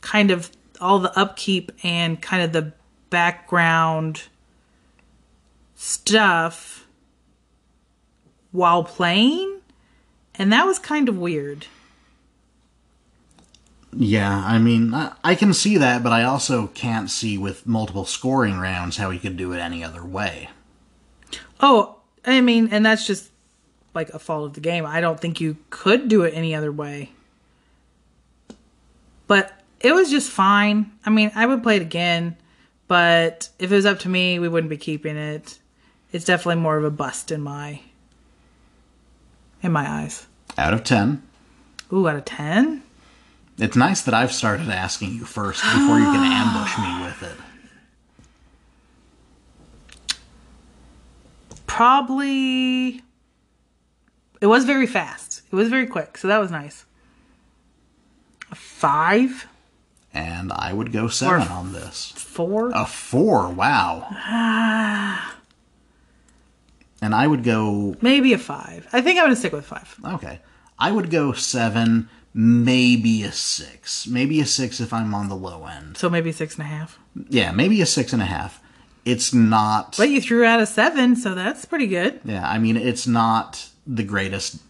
kind 0.00 0.30
of 0.30 0.50
all 0.80 0.98
the 0.98 1.16
upkeep 1.18 1.70
and 1.84 2.20
kind 2.20 2.42
of 2.42 2.52
the 2.52 2.72
background 3.08 4.24
stuff 5.76 6.86
while 8.50 8.82
playing, 8.82 9.60
and 10.34 10.52
that 10.52 10.66
was 10.66 10.78
kind 10.78 11.08
of 11.08 11.16
weird. 11.16 11.66
Yeah, 13.92 14.44
I 14.46 14.58
mean, 14.58 14.94
I, 14.94 15.12
I 15.24 15.34
can 15.34 15.52
see 15.52 15.76
that, 15.78 16.02
but 16.02 16.12
I 16.12 16.22
also 16.22 16.68
can't 16.68 17.10
see 17.10 17.36
with 17.36 17.66
multiple 17.66 18.04
scoring 18.04 18.58
rounds 18.58 18.96
how 18.96 19.10
he 19.10 19.18
could 19.18 19.36
do 19.36 19.52
it 19.52 19.58
any 19.58 19.82
other 19.82 20.04
way. 20.04 20.50
Oh, 21.60 21.96
I 22.24 22.40
mean, 22.40 22.68
and 22.70 22.86
that's 22.86 23.06
just 23.06 23.30
like 23.94 24.10
a 24.10 24.18
fault 24.18 24.46
of 24.46 24.52
the 24.54 24.60
game. 24.60 24.86
I 24.86 25.00
don't 25.00 25.18
think 25.18 25.40
you 25.40 25.56
could 25.70 26.08
do 26.08 26.22
it 26.22 26.34
any 26.34 26.54
other 26.54 26.70
way. 26.70 27.10
But 29.26 29.52
it 29.80 29.92
was 29.92 30.10
just 30.10 30.30
fine. 30.30 30.92
I 31.04 31.10
mean, 31.10 31.32
I 31.34 31.46
would 31.46 31.62
play 31.62 31.76
it 31.76 31.82
again, 31.82 32.36
but 32.86 33.48
if 33.58 33.72
it 33.72 33.74
was 33.74 33.86
up 33.86 34.00
to 34.00 34.08
me, 34.08 34.38
we 34.38 34.48
wouldn't 34.48 34.70
be 34.70 34.76
keeping 34.76 35.16
it. 35.16 35.58
It's 36.12 36.24
definitely 36.24 36.60
more 36.62 36.76
of 36.76 36.84
a 36.84 36.90
bust 36.90 37.30
in 37.30 37.40
my 37.40 37.80
in 39.62 39.72
my 39.72 39.88
eyes. 39.88 40.26
Out 40.56 40.74
of 40.74 40.84
10. 40.84 41.22
Ooh, 41.92 42.08
out 42.08 42.16
of 42.16 42.24
10? 42.24 42.82
It's 43.60 43.76
nice 43.76 44.00
that 44.02 44.14
I've 44.14 44.32
started 44.32 44.68
asking 44.70 45.12
you 45.12 45.24
first 45.24 45.62
before 45.62 45.98
you 45.98 46.04
can 46.06 46.24
ambush 46.24 46.78
me 46.78 47.04
with 47.04 47.22
it. 47.22 47.36
Probably 51.66 53.02
it 54.40 54.46
was 54.46 54.64
very 54.64 54.86
fast. 54.86 55.42
It 55.52 55.54
was 55.54 55.68
very 55.68 55.86
quick, 55.86 56.16
so 56.16 56.28
that 56.28 56.38
was 56.38 56.50
nice. 56.50 56.84
A 58.50 58.54
5? 58.54 59.46
And 60.12 60.52
I 60.52 60.72
would 60.72 60.92
go 60.92 61.08
seven 61.08 61.46
Or- 61.46 61.52
on 61.52 61.72
this. 61.72 62.12
4? 62.16 62.70
A 62.74 62.86
four, 62.86 63.48
wow. 63.50 64.06
and 67.02 67.14
I 67.14 67.26
would 67.26 67.44
go, 67.44 67.96
Maybe 68.00 68.32
a 68.32 68.38
5. 68.38 68.88
I 68.92 69.00
think 69.02 69.18
I'm 69.18 69.24
going 69.26 69.34
to 69.34 69.36
stick 69.38 69.52
with 69.52 69.66
5. 69.66 69.96
okay, 70.14 70.40
I 70.78 70.90
would 70.90 71.10
go 71.10 71.32
seven, 71.32 72.08
maybe 72.34 73.22
a 73.22 73.32
six. 73.32 74.06
Maybe 74.06 74.40
a 74.40 74.46
six 74.46 74.80
if 74.80 74.92
I'm 74.92 75.14
on 75.14 75.28
the 75.28 75.36
low 75.36 75.66
end. 75.66 75.96
So 75.96 76.10
maybe 76.10 76.32
six 76.32 76.54
and 76.56 76.62
a 76.62 76.68
half. 76.68 76.98
Yeah, 77.28 77.52
maybe 77.52 77.80
a 77.80 77.86
six 77.86 78.12
and 78.12 78.22
a 78.22 78.26
half. 78.26 78.62
It's 79.04 79.32
not. 79.32 79.96
But 79.96 80.10
you 80.10 80.20
threw 80.20 80.44
out 80.44 80.60
a 80.60 80.66
seven, 80.66 81.16
so 81.16 81.34
that's 81.34 81.64
pretty 81.64 81.86
good. 81.86 82.20
Yeah, 82.24 82.48
I 82.48 82.58
mean, 82.58 82.76
it's 82.76 83.06
not 83.06 83.68
the 83.86 84.04
greatest 84.04 84.60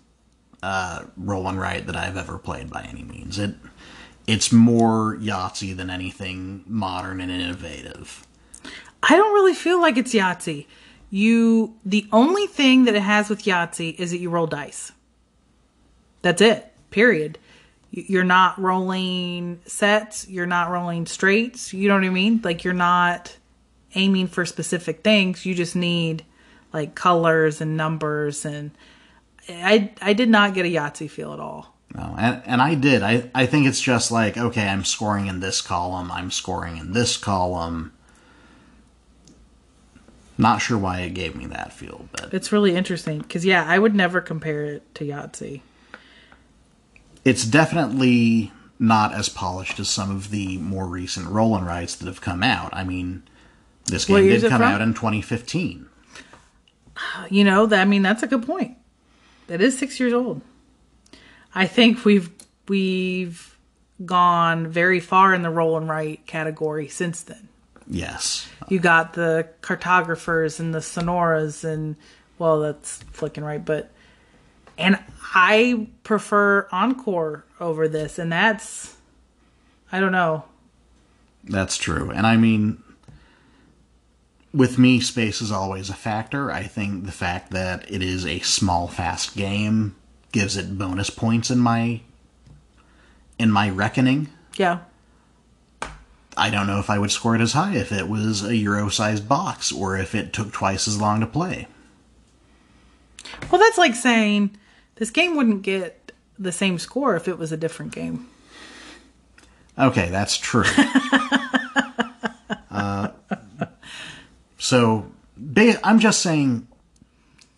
uh, 0.62 1.04
roll 1.16 1.48
and 1.48 1.60
write 1.60 1.86
that 1.86 1.96
I've 1.96 2.16
ever 2.16 2.38
played 2.38 2.70
by 2.70 2.82
any 2.82 3.02
means. 3.02 3.38
It 3.38 3.54
it's 4.26 4.52
more 4.52 5.16
Yahtzee 5.16 5.76
than 5.76 5.90
anything 5.90 6.62
modern 6.66 7.20
and 7.20 7.32
innovative. 7.32 8.24
I 9.02 9.16
don't 9.16 9.34
really 9.34 9.54
feel 9.54 9.80
like 9.80 9.96
it's 9.96 10.14
Yahtzee. 10.14 10.66
You, 11.10 11.74
the 11.84 12.06
only 12.12 12.46
thing 12.46 12.84
that 12.84 12.94
it 12.94 13.02
has 13.02 13.28
with 13.28 13.42
Yahtzee 13.42 13.98
is 13.98 14.12
that 14.12 14.18
you 14.18 14.30
roll 14.30 14.46
dice. 14.46 14.92
That's 16.22 16.40
it. 16.40 16.72
Period. 16.90 17.38
You- 17.90 18.04
You're 18.06 18.24
not 18.24 18.58
rolling 18.60 19.60
sets. 19.66 20.28
You're 20.28 20.46
not 20.46 20.70
rolling 20.70 21.06
straights. 21.06 21.72
You 21.74 21.88
know 21.88 21.94
what 21.94 22.04
I 22.04 22.10
mean? 22.10 22.40
Like 22.44 22.64
you're 22.64 22.72
not 22.74 23.36
aiming 23.94 24.28
for 24.28 24.44
specific 24.46 25.02
things. 25.02 25.44
You 25.44 25.54
just 25.54 25.74
need 25.76 26.24
like 26.72 26.94
colors 26.94 27.60
and 27.60 27.76
numbers 27.76 28.44
and 28.44 28.70
I 29.48 29.90
I 30.00 30.12
did 30.12 30.28
not 30.28 30.54
get 30.54 30.66
a 30.66 30.68
Yahtzee 30.68 31.10
feel 31.10 31.32
at 31.32 31.40
all. 31.40 31.74
No, 31.92 32.14
and 32.16 32.40
and 32.46 32.62
I 32.62 32.76
did. 32.76 33.02
I 33.02 33.28
I 33.34 33.46
think 33.46 33.66
it's 33.66 33.80
just 33.80 34.12
like 34.12 34.36
okay, 34.38 34.68
I'm 34.68 34.84
scoring 34.84 35.26
in 35.26 35.40
this 35.40 35.60
column. 35.60 36.12
I'm 36.12 36.30
scoring 36.30 36.76
in 36.76 36.92
this 36.92 37.16
column. 37.16 37.92
Not 40.38 40.62
sure 40.62 40.78
why 40.78 41.00
it 41.00 41.14
gave 41.14 41.34
me 41.36 41.46
that 41.46 41.72
feel, 41.72 42.08
but 42.12 42.32
It's 42.32 42.52
really 42.52 42.74
interesting 42.76 43.18
because 43.18 43.44
yeah, 43.44 43.64
I 43.66 43.78
would 43.78 43.94
never 43.94 44.20
compare 44.20 44.64
it 44.64 44.94
to 44.94 45.04
Yahtzee. 45.04 45.60
It's 47.24 47.44
definitely 47.44 48.52
not 48.78 49.12
as 49.12 49.28
polished 49.28 49.78
as 49.78 49.88
some 49.88 50.10
of 50.10 50.30
the 50.30 50.56
more 50.58 50.86
recent 50.86 51.28
roll 51.28 51.54
and 51.54 51.66
rights 51.66 51.94
that 51.96 52.06
have 52.06 52.20
come 52.20 52.42
out. 52.42 52.70
I 52.72 52.82
mean, 52.82 53.22
this 53.84 54.06
game 54.06 54.26
did 54.26 54.48
come 54.48 54.62
out 54.62 54.80
in 54.80 54.94
2015. 54.94 55.86
Uh, 56.96 57.26
you 57.30 57.44
know, 57.44 57.66
that 57.66 57.80
I 57.80 57.84
mean 57.84 58.02
that's 58.02 58.22
a 58.22 58.26
good 58.26 58.44
point. 58.44 58.76
That 59.48 59.60
is 59.60 59.78
6 59.78 60.00
years 60.00 60.12
old. 60.12 60.42
I 61.54 61.66
think 61.66 62.04
we've 62.04 62.30
we've 62.68 63.58
gone 64.04 64.68
very 64.68 65.00
far 65.00 65.34
in 65.34 65.42
the 65.42 65.50
roll 65.50 65.76
and 65.76 65.88
write 65.88 66.26
category 66.26 66.88
since 66.88 67.22
then. 67.22 67.48
Yes. 67.86 68.48
You 68.68 68.78
got 68.78 69.14
the 69.14 69.48
cartographers 69.60 70.60
and 70.60 70.72
the 70.72 70.78
sonoras 70.78 71.64
and 71.64 71.96
well 72.38 72.60
that's 72.60 73.02
flicking 73.12 73.44
right, 73.44 73.62
but 73.62 73.90
and 74.80 74.98
I 75.34 75.88
prefer 76.02 76.68
Encore 76.72 77.44
over 77.60 77.86
this 77.86 78.18
and 78.18 78.32
that's 78.32 78.96
I 79.92 80.00
don't 80.00 80.12
know. 80.12 80.44
That's 81.44 81.76
true. 81.76 82.10
And 82.10 82.26
I 82.26 82.36
mean, 82.36 82.82
with 84.52 84.78
me, 84.78 85.00
space 85.00 85.40
is 85.40 85.50
always 85.50 85.90
a 85.90 85.94
factor. 85.94 86.50
I 86.50 86.64
think 86.64 87.06
the 87.06 87.12
fact 87.12 87.50
that 87.52 87.90
it 87.90 88.02
is 88.02 88.26
a 88.26 88.40
small, 88.40 88.88
fast 88.88 89.36
game 89.36 89.96
gives 90.32 90.56
it 90.56 90.78
bonus 90.78 91.10
points 91.10 91.50
in 91.50 91.58
my 91.58 92.00
in 93.38 93.50
my 93.50 93.70
reckoning. 93.70 94.28
Yeah. 94.56 94.80
I 96.36 96.50
don't 96.50 96.66
know 96.66 96.78
if 96.78 96.88
I 96.88 96.98
would 96.98 97.10
score 97.10 97.34
it 97.34 97.40
as 97.40 97.52
high 97.52 97.74
if 97.74 97.90
it 97.90 98.08
was 98.08 98.44
a 98.44 98.56
euro-sized 98.56 99.28
box 99.28 99.72
or 99.72 99.96
if 99.96 100.14
it 100.14 100.32
took 100.32 100.52
twice 100.52 100.86
as 100.86 101.00
long 101.00 101.20
to 101.20 101.26
play. 101.26 101.66
Well, 103.50 103.60
that's 103.60 103.78
like 103.78 103.94
saying 103.94 104.56
this 105.00 105.10
game 105.10 105.34
wouldn't 105.34 105.62
get 105.62 106.12
the 106.38 106.52
same 106.52 106.78
score 106.78 107.16
if 107.16 107.26
it 107.26 107.38
was 107.38 107.52
a 107.52 107.56
different 107.56 107.92
game. 107.92 108.28
Okay, 109.78 110.10
that's 110.10 110.36
true. 110.36 110.62
uh, 112.70 113.08
so, 114.58 115.10
I'm 115.82 116.00
just 116.00 116.20
saying, 116.20 116.68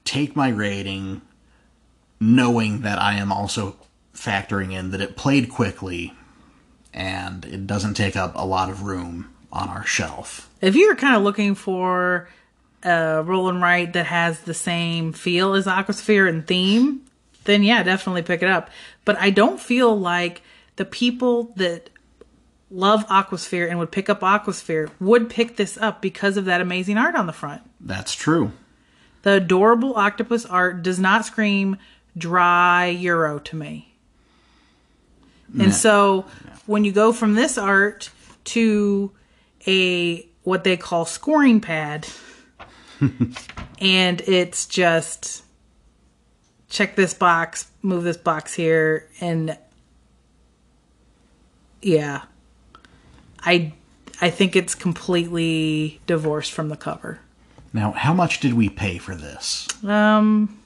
take 0.05 0.37
my 0.37 0.51
rating, 0.51 1.21
knowing 2.21 2.83
that 2.83 3.01
I 3.01 3.15
am 3.15 3.33
also 3.33 3.75
factoring 4.15 4.73
in 4.73 4.93
that 4.93 5.01
it 5.01 5.17
played 5.17 5.49
quickly 5.49 6.15
and 6.95 7.45
it 7.45 7.67
doesn't 7.67 7.95
take 7.95 8.15
up 8.15 8.33
a 8.37 8.47
lot 8.47 8.71
of 8.71 8.83
room 8.83 9.35
on 9.51 9.69
our 9.69 9.85
shelf. 9.85 10.49
If 10.61 10.77
you're 10.77 10.95
kind 10.95 11.17
of 11.17 11.23
looking 11.23 11.57
for 11.57 12.29
a 12.85 13.25
roll 13.25 13.49
and 13.49 13.61
write 13.61 13.95
that 13.95 14.07
has 14.07 14.43
the 14.43 14.55
same 14.55 15.13
feel 15.13 15.55
as 15.55 15.67
Aquasphere 15.67 16.29
and 16.29 16.47
theme, 16.47 17.03
then 17.45 17.63
yeah, 17.63 17.83
definitely 17.83 18.23
pick 18.23 18.43
it 18.43 18.49
up. 18.49 18.71
But 19.05 19.19
I 19.19 19.31
don't 19.31 19.61
feel 19.61 19.99
like 19.99 20.43
the 20.77 20.85
people 20.85 21.53
that 21.57 21.91
love 22.71 23.07
Aquasphere 23.09 23.69
and 23.69 23.79
would 23.79 23.93
pick 23.93 24.09
up 24.09 24.21
Aquasphere 24.21 24.91
would 24.99 25.29
pick 25.29 25.57
this 25.57 25.77
up 25.77 26.01
because 26.01 26.37
of 26.37 26.47
that 26.47 26.61
amazing 26.61 26.97
art 26.97 27.15
on 27.15 27.27
the 27.27 27.33
front. 27.33 27.63
That's 27.81 28.15
true. 28.15 28.53
The 29.23 29.35
adorable 29.35 29.95
octopus 29.95 30.45
art 30.47 30.83
does 30.83 30.99
not 30.99 31.25
scream 31.25 31.77
dry 32.17 32.87
Euro 32.87 33.39
to 33.39 33.57
me. 33.57 33.95
And 35.61 35.75
so 35.75 36.25
when 36.67 36.85
you 36.85 36.93
go 36.93 37.13
from 37.13 37.35
this 37.35 37.59
art 37.59 38.11
to 38.45 39.13
a 39.67 40.27
what 40.43 40.65
they 40.65 40.77
call 40.77 41.05
scoring 41.05 41.61
pad 41.61 42.09
and 43.79 44.21
it's 44.23 44.67
just 44.67 45.45
check 46.73 46.97
this 46.97 47.15
box, 47.15 47.71
move 47.83 48.03
this 48.03 48.17
box 48.17 48.55
here, 48.55 49.07
and 49.21 49.57
yeah, 51.83 52.23
I 53.41 53.75
I 54.21 54.31
think 54.31 54.57
it's 54.57 54.75
completely 54.75 56.01
divorced 56.07 56.53
from 56.53 56.71
the 56.71 56.77
cover. 56.77 57.21
Now, 57.73 57.93
how 57.93 58.13
much 58.13 58.41
did 58.41 58.55
we 58.55 58.69
pay 58.69 58.99
for 58.99 59.15
this? 59.15 59.69
Um, 59.85 60.59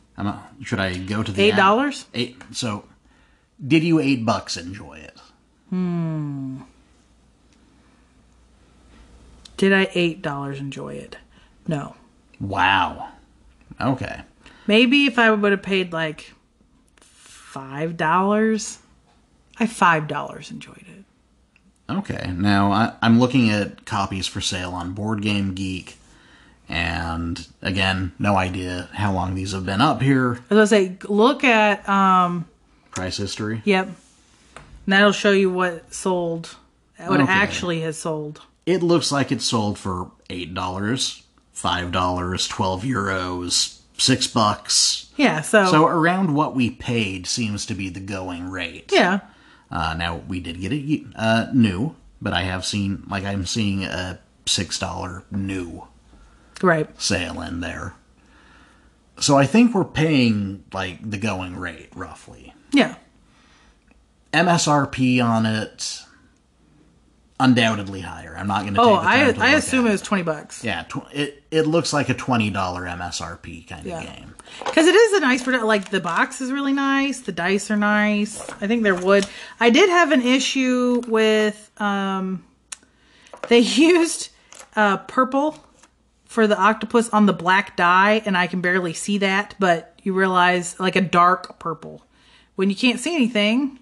should 0.62 0.80
I 0.80 0.96
go 0.96 1.22
to 1.22 1.30
the 1.30 1.42
eight 1.42 1.56
dollars. 1.56 2.06
Eight. 2.14 2.40
So, 2.52 2.84
did 3.64 3.84
you 3.84 4.00
eight 4.00 4.24
bucks 4.24 4.56
enjoy 4.56 4.98
it? 4.98 5.20
Hmm. 5.70 6.58
Did 9.56 9.72
I 9.72 9.88
eight 9.94 10.22
dollars 10.22 10.60
enjoy 10.60 10.94
it? 10.94 11.16
No. 11.66 11.96
Wow. 12.38 13.08
Okay. 13.80 14.20
Maybe 14.66 15.06
if 15.06 15.18
I 15.18 15.30
would 15.30 15.52
have 15.52 15.62
paid 15.62 15.92
like 15.92 16.32
five 16.96 17.96
dollars, 17.96 18.78
I 19.58 19.66
five 19.66 20.08
dollars 20.08 20.50
enjoyed 20.50 20.84
it. 20.88 21.04
Okay. 21.92 22.32
Now 22.36 22.72
I, 22.72 22.92
I'm 23.02 23.20
looking 23.20 23.48
at 23.50 23.84
copies 23.84 24.26
for 24.26 24.40
sale 24.40 24.72
on 24.72 24.92
Board 24.92 25.22
Game 25.22 25.54
Geek, 25.54 25.96
and 26.68 27.46
again, 27.62 28.12
no 28.18 28.36
idea 28.36 28.88
how 28.92 29.12
long 29.12 29.34
these 29.34 29.52
have 29.52 29.64
been 29.64 29.80
up 29.80 30.02
here. 30.02 30.32
I 30.50 30.54
was 30.54 30.70
gonna 30.70 30.88
say, 30.88 30.96
look 31.08 31.44
at 31.44 31.88
um, 31.88 32.46
Price 32.90 33.16
history. 33.16 33.62
yep, 33.64 33.86
and 33.86 34.92
that'll 34.92 35.12
show 35.12 35.30
you 35.32 35.50
what 35.50 35.92
sold, 35.94 36.56
what 36.98 37.20
Okay. 37.20 37.30
actually 37.32 37.82
has 37.82 37.96
sold. 37.96 38.42
It 38.66 38.82
looks 38.82 39.12
like 39.12 39.30
it 39.30 39.42
sold 39.42 39.78
for 39.78 40.10
eight 40.28 40.52
dollars, 40.54 41.22
five 41.52 41.92
dollars, 41.92 42.48
twelve 42.48 42.82
euros, 42.82 43.75
six 43.98 44.26
bucks. 44.26 45.10
Yeah, 45.16 45.40
so, 45.40 45.66
So 45.66 45.86
around 45.86 46.34
what 46.34 46.54
we 46.54 46.70
paid 46.70 47.26
seems 47.26 47.64
to 47.66 47.74
be 47.74 47.88
the 47.88 48.00
going 48.00 48.50
rate. 48.50 48.90
yeah, 48.92 49.20
Uh, 49.70 49.94
now 49.96 50.16
we 50.28 50.40
did 50.40 50.60
get 50.60 50.72
it 50.72 51.02
uh, 51.16 51.46
new, 51.54 51.94
but 52.20 52.32
I 52.32 52.42
have 52.42 52.64
seen 52.64 53.02
like 53.08 53.24
I'm 53.24 53.46
seeing 53.46 53.84
a 53.84 54.18
six 54.46 54.78
dollar 54.78 55.24
new 55.30 55.86
right. 56.62 56.88
sale 57.00 57.40
in 57.42 57.60
there. 57.60 57.94
So 59.18 59.36
I 59.38 59.46
think 59.46 59.74
we're 59.74 59.84
paying 59.84 60.64
like 60.72 61.08
the 61.10 61.16
going 61.18 61.56
rate 61.56 61.88
roughly. 61.94 62.52
Yeah, 62.72 62.96
MSRP 64.32 65.24
on 65.24 65.46
it 65.46 66.02
undoubtedly 67.38 68.00
higher. 68.00 68.36
I'm 68.36 68.46
not 68.46 68.62
going 68.62 68.74
to. 68.74 68.80
Oh, 68.80 68.96
take 69.00 69.38
I 69.38 69.54
assume 69.54 69.86
it 69.86 69.90
was 69.90 70.02
twenty 70.02 70.22
bucks. 70.22 70.64
Yeah, 70.64 70.82
tw- 70.84 71.06
it 71.12 71.42
it 71.50 71.62
looks 71.62 71.92
like 71.92 72.08
a 72.08 72.14
twenty 72.14 72.50
dollar 72.50 72.82
MSRP 72.84 73.66
kind 73.68 73.80
of 73.82 73.86
Yeah. 73.86 74.02
game. 74.02 74.34
Because 74.64 74.86
it 74.86 74.94
is 74.94 75.12
a 75.14 75.20
nice 75.20 75.42
product. 75.42 75.64
Like 75.64 75.90
the 75.90 76.00
box 76.00 76.40
is 76.40 76.50
really 76.52 76.72
nice. 76.72 77.20
The 77.20 77.32
dice 77.32 77.70
are 77.70 77.76
nice. 77.76 78.40
I 78.60 78.66
think 78.66 78.82
they're 78.82 78.94
wood. 78.94 79.26
I 79.60 79.70
did 79.70 79.90
have 79.90 80.12
an 80.12 80.22
issue 80.22 81.02
with 81.08 81.70
um, 81.80 82.44
they 83.48 83.58
used 83.60 84.30
uh, 84.74 84.98
purple 84.98 85.58
for 86.24 86.46
the 86.46 86.58
octopus 86.58 87.08
on 87.10 87.26
the 87.26 87.32
black 87.32 87.76
die, 87.76 88.22
and 88.24 88.36
I 88.36 88.46
can 88.46 88.60
barely 88.60 88.92
see 88.94 89.18
that. 89.18 89.54
But 89.58 89.98
you 90.02 90.12
realize 90.14 90.78
like 90.78 90.96
a 90.96 91.00
dark 91.00 91.58
purple 91.58 92.02
when 92.54 92.70
you 92.70 92.76
can't 92.76 93.00
see 93.00 93.14
anything. 93.14 93.78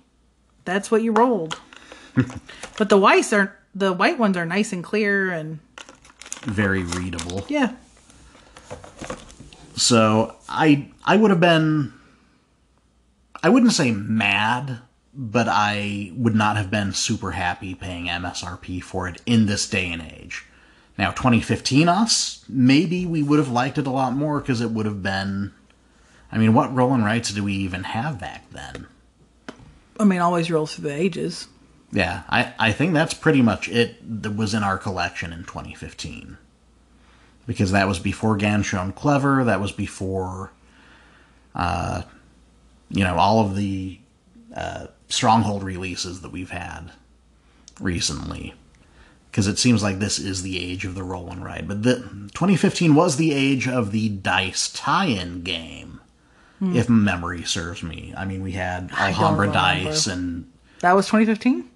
That's 0.65 0.91
what 0.91 1.03
you 1.03 1.13
rolled. 1.13 1.61
But 2.79 2.89
the 2.89 2.99
whites 2.99 3.33
are 3.33 3.57
the 3.75 3.93
white 3.93 4.19
ones 4.19 4.37
are 4.37 4.47
nice 4.47 4.73
and 4.73 4.85
clear 4.85 5.31
and 5.31 5.59
Very 6.43 6.83
readable. 6.85 7.45
yeah. 7.49 7.73
So 9.77 10.37
I 10.49 10.89
I 11.05 11.17
would 11.17 11.31
have 11.31 11.41
been 11.41 11.93
I 13.43 13.49
wouldn't 13.49 13.73
say 13.73 13.91
mad, 13.93 14.79
but 15.13 15.49
I 15.49 16.13
would 16.17 16.35
not 16.35 16.57
have 16.57 16.71
been 16.71 16.93
super 16.93 17.33
happy 17.33 17.75
paying 17.75 18.07
MSRP 18.07 18.83
for 18.83 19.09
it 19.09 19.21
in 19.27 19.47
this 19.47 19.69
day 19.69 19.91
and 19.93 20.01
age. 20.03 20.45
Now 20.97 21.11
2015 21.11 21.89
us, 21.89 22.45
maybe 22.49 23.05
we 23.05 23.23
would 23.23 23.39
have 23.41 23.51
liked 23.51 23.79
it 23.79 23.87
a 23.87 23.91
lot 23.91 24.15
more 24.15 24.41
because 24.41 24.61
it 24.61 24.71
would 24.71 24.87
have 24.87 25.03
been 25.03 25.53
I 26.31 26.39
mean, 26.39 26.53
what 26.55 26.75
rolling 26.75 27.03
rights 27.05 27.33
do 27.33 27.45
we 27.45 27.53
even 27.55 27.85
have 27.85 28.19
back 28.21 28.51
then? 28.51 28.87
I 30.01 30.05
mean, 30.05 30.21
always 30.21 30.51
rolls 30.51 30.75
through 30.75 30.89
the 30.89 30.95
ages. 30.95 31.47
Yeah, 31.95 32.25
I, 32.29 32.53
I 32.59 32.73
think 32.73 32.93
that's 32.93 33.15
pretty 33.15 33.41
much 33.41 33.69
it 33.69 34.23
that 34.23 34.35
was 34.35 34.53
in 34.53 34.65
our 34.65 34.77
collection 34.77 35.33
in 35.33 35.45
2015. 35.45 36.37
Because 37.47 37.71
that 37.71 37.87
was 37.87 38.01
before 38.01 38.37
Ganz 38.37 38.67
Schön 38.67 38.95
Clever, 38.95 39.45
that 39.45 39.61
was 39.61 39.71
before, 39.71 40.51
uh, 41.55 42.03
you 42.91 43.05
know, 43.05 43.17
all 43.17 43.47
of 43.47 43.55
the 43.55 44.01
uh, 44.57 44.89
Stronghold 45.09 45.63
releases 45.63 46.23
that 46.23 46.33
we've 46.33 46.51
had 46.51 46.91
recently. 47.79 48.55
Because 49.31 49.47
it 49.47 49.59
seems 49.59 49.83
like 49.83 49.99
this 49.99 50.19
is 50.19 50.43
the 50.43 50.59
age 50.59 50.85
of 50.85 50.95
the 50.97 51.03
roll 51.03 51.31
and 51.31 51.45
write. 51.45 51.69
But 51.69 51.83
the, 51.83 51.97
2015 51.97 52.95
was 52.95 53.17
the 53.17 53.33
age 53.33 53.69
of 53.69 53.93
the 53.93 54.09
Dice 54.09 54.73
tie 54.73 55.07
in 55.07 55.43
game, 55.43 56.01
if 56.61 56.89
memory 56.89 57.43
serves 57.45 57.83
me. 57.83 58.15
I 58.17 58.25
mean, 58.25 58.43
we 58.43 58.53
had 58.53 58.91
Alhambra. 58.93 59.53
Dice 59.53 60.07
and 60.07 60.51
That 60.81 60.95
was 60.95 61.07
2015. 61.07 61.69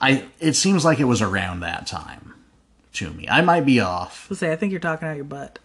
I 0.00 0.24
it 0.40 0.54
seems 0.54 0.84
like 0.84 1.00
it 1.00 1.04
was 1.04 1.22
around 1.22 1.60
that 1.60 1.86
time 1.86 2.34
to 2.94 3.10
me. 3.10 3.28
I 3.28 3.40
might 3.40 3.64
be 3.64 3.80
off. 3.80 4.26
Let's 4.30 4.40
say 4.40 4.52
I 4.52 4.56
think 4.56 4.70
you're 4.70 4.80
talking 4.80 5.08
out 5.08 5.16
your 5.16 5.24
butt. 5.24 5.58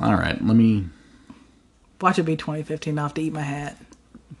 All 0.00 0.14
right, 0.14 0.42
let 0.44 0.56
me 0.56 0.86
Watch 2.02 2.18
it 2.18 2.24
be 2.24 2.36
2015. 2.36 2.98
I'll 2.98 3.04
have 3.04 3.14
to 3.14 3.22
eat 3.22 3.32
my 3.32 3.42
hat. 3.42 3.76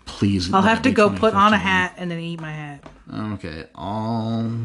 please. 0.04 0.52
I'll 0.52 0.62
have 0.62 0.82
to 0.82 0.90
go 0.90 1.08
put 1.10 1.32
on 1.32 1.54
a 1.54 1.58
hat 1.58 1.94
and 1.96 2.10
then 2.10 2.18
eat 2.18 2.40
my 2.40 2.50
hat. 2.52 2.84
Okay, 3.34 3.66
Alhambra. 3.76 4.62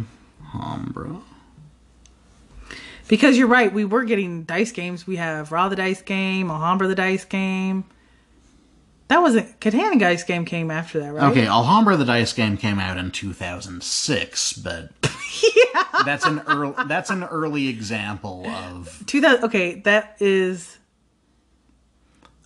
Because 3.07 3.37
you're 3.37 3.47
right, 3.47 3.71
we 3.71 3.85
were 3.85 4.03
getting 4.03 4.43
dice 4.43 4.71
games. 4.71 5.05
We 5.05 5.17
have 5.17 5.51
Ra 5.51 5.69
the 5.69 5.75
dice 5.75 6.01
game, 6.01 6.49
Alhambra 6.49 6.87
the 6.87 6.95
dice 6.95 7.23
game. 7.23 7.85
That 9.09 9.21
wasn't 9.21 9.59
Catan 9.61 9.99
dice 9.99 10.23
game 10.23 10.43
came 10.43 10.69
after 10.69 10.99
that, 10.99 11.13
right? 11.13 11.31
Okay, 11.31 11.47
Alhambra 11.47 11.95
the 11.95 12.03
dice 12.05 12.33
game 12.33 12.57
came 12.57 12.77
out 12.79 12.97
in 12.97 13.11
2006, 13.11 14.53
but 14.53 14.89
that's 16.05 16.25
an 16.25 16.41
early 16.47 16.73
that's 16.87 17.09
an 17.09 17.23
early 17.23 17.69
example 17.69 18.45
of 18.47 19.03
2000. 19.05 19.43
Okay, 19.45 19.75
that 19.81 20.17
is 20.19 20.77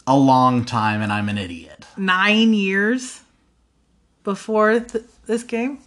a 0.06 0.16
long 0.18 0.66
time, 0.66 1.02
and 1.02 1.12
I'm 1.12 1.30
an 1.30 1.38
idiot. 1.40 1.86
nine 1.98 2.54
years 2.54 3.22
before 4.24 4.80
th- 4.82 5.06
this 5.26 5.42
game. 5.44 5.80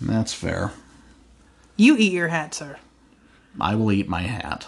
That's 0.00 0.32
fair. 0.32 0.72
You 1.76 1.96
eat 1.96 2.12
your 2.12 2.28
hat, 2.28 2.54
sir. 2.54 2.78
I 3.60 3.74
will 3.74 3.92
eat 3.92 4.08
my 4.08 4.22
hat. 4.22 4.66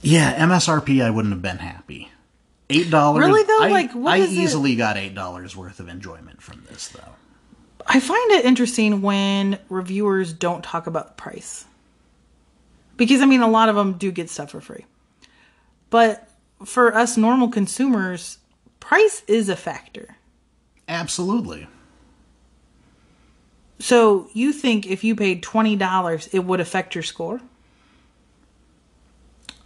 Yeah, 0.00 0.46
MSRP, 0.46 1.02
I 1.04 1.10
wouldn't 1.10 1.32
have 1.34 1.42
been 1.42 1.58
happy. 1.58 2.10
Eight 2.70 2.90
dollars. 2.90 3.24
Really, 3.24 3.42
though? 3.44 3.62
I, 3.62 3.68
Like, 3.70 3.92
what 3.92 4.12
I 4.12 4.16
is 4.18 4.30
it- 4.32 4.34
easily 4.36 4.76
got 4.76 4.96
eight 4.96 5.14
dollars 5.14 5.56
worth 5.56 5.80
of 5.80 5.88
enjoyment 5.88 6.42
from 6.42 6.62
this, 6.70 6.88
though. 6.88 7.14
I 7.86 8.00
find 8.00 8.32
it 8.32 8.44
interesting 8.44 9.00
when 9.00 9.58
reviewers 9.70 10.32
don't 10.34 10.62
talk 10.62 10.86
about 10.86 11.06
the 11.08 11.12
price. 11.22 11.64
Because, 12.98 13.22
I 13.22 13.26
mean, 13.26 13.40
a 13.40 13.48
lot 13.48 13.68
of 13.70 13.76
them 13.76 13.94
do 13.94 14.10
get 14.12 14.28
stuff 14.28 14.50
for 14.50 14.60
free. 14.60 14.84
But 15.88 16.28
for 16.64 16.94
us 16.94 17.16
normal 17.16 17.48
consumers, 17.48 18.38
price 18.80 19.22
is 19.26 19.48
a 19.48 19.56
factor. 19.56 20.16
Absolutely. 20.86 21.66
So 23.78 24.28
you 24.34 24.52
think 24.52 24.86
if 24.86 25.04
you 25.04 25.14
paid 25.14 25.42
$20, 25.42 26.28
it 26.34 26.40
would 26.44 26.60
affect 26.60 26.94
your 26.94 27.04
score? 27.04 27.40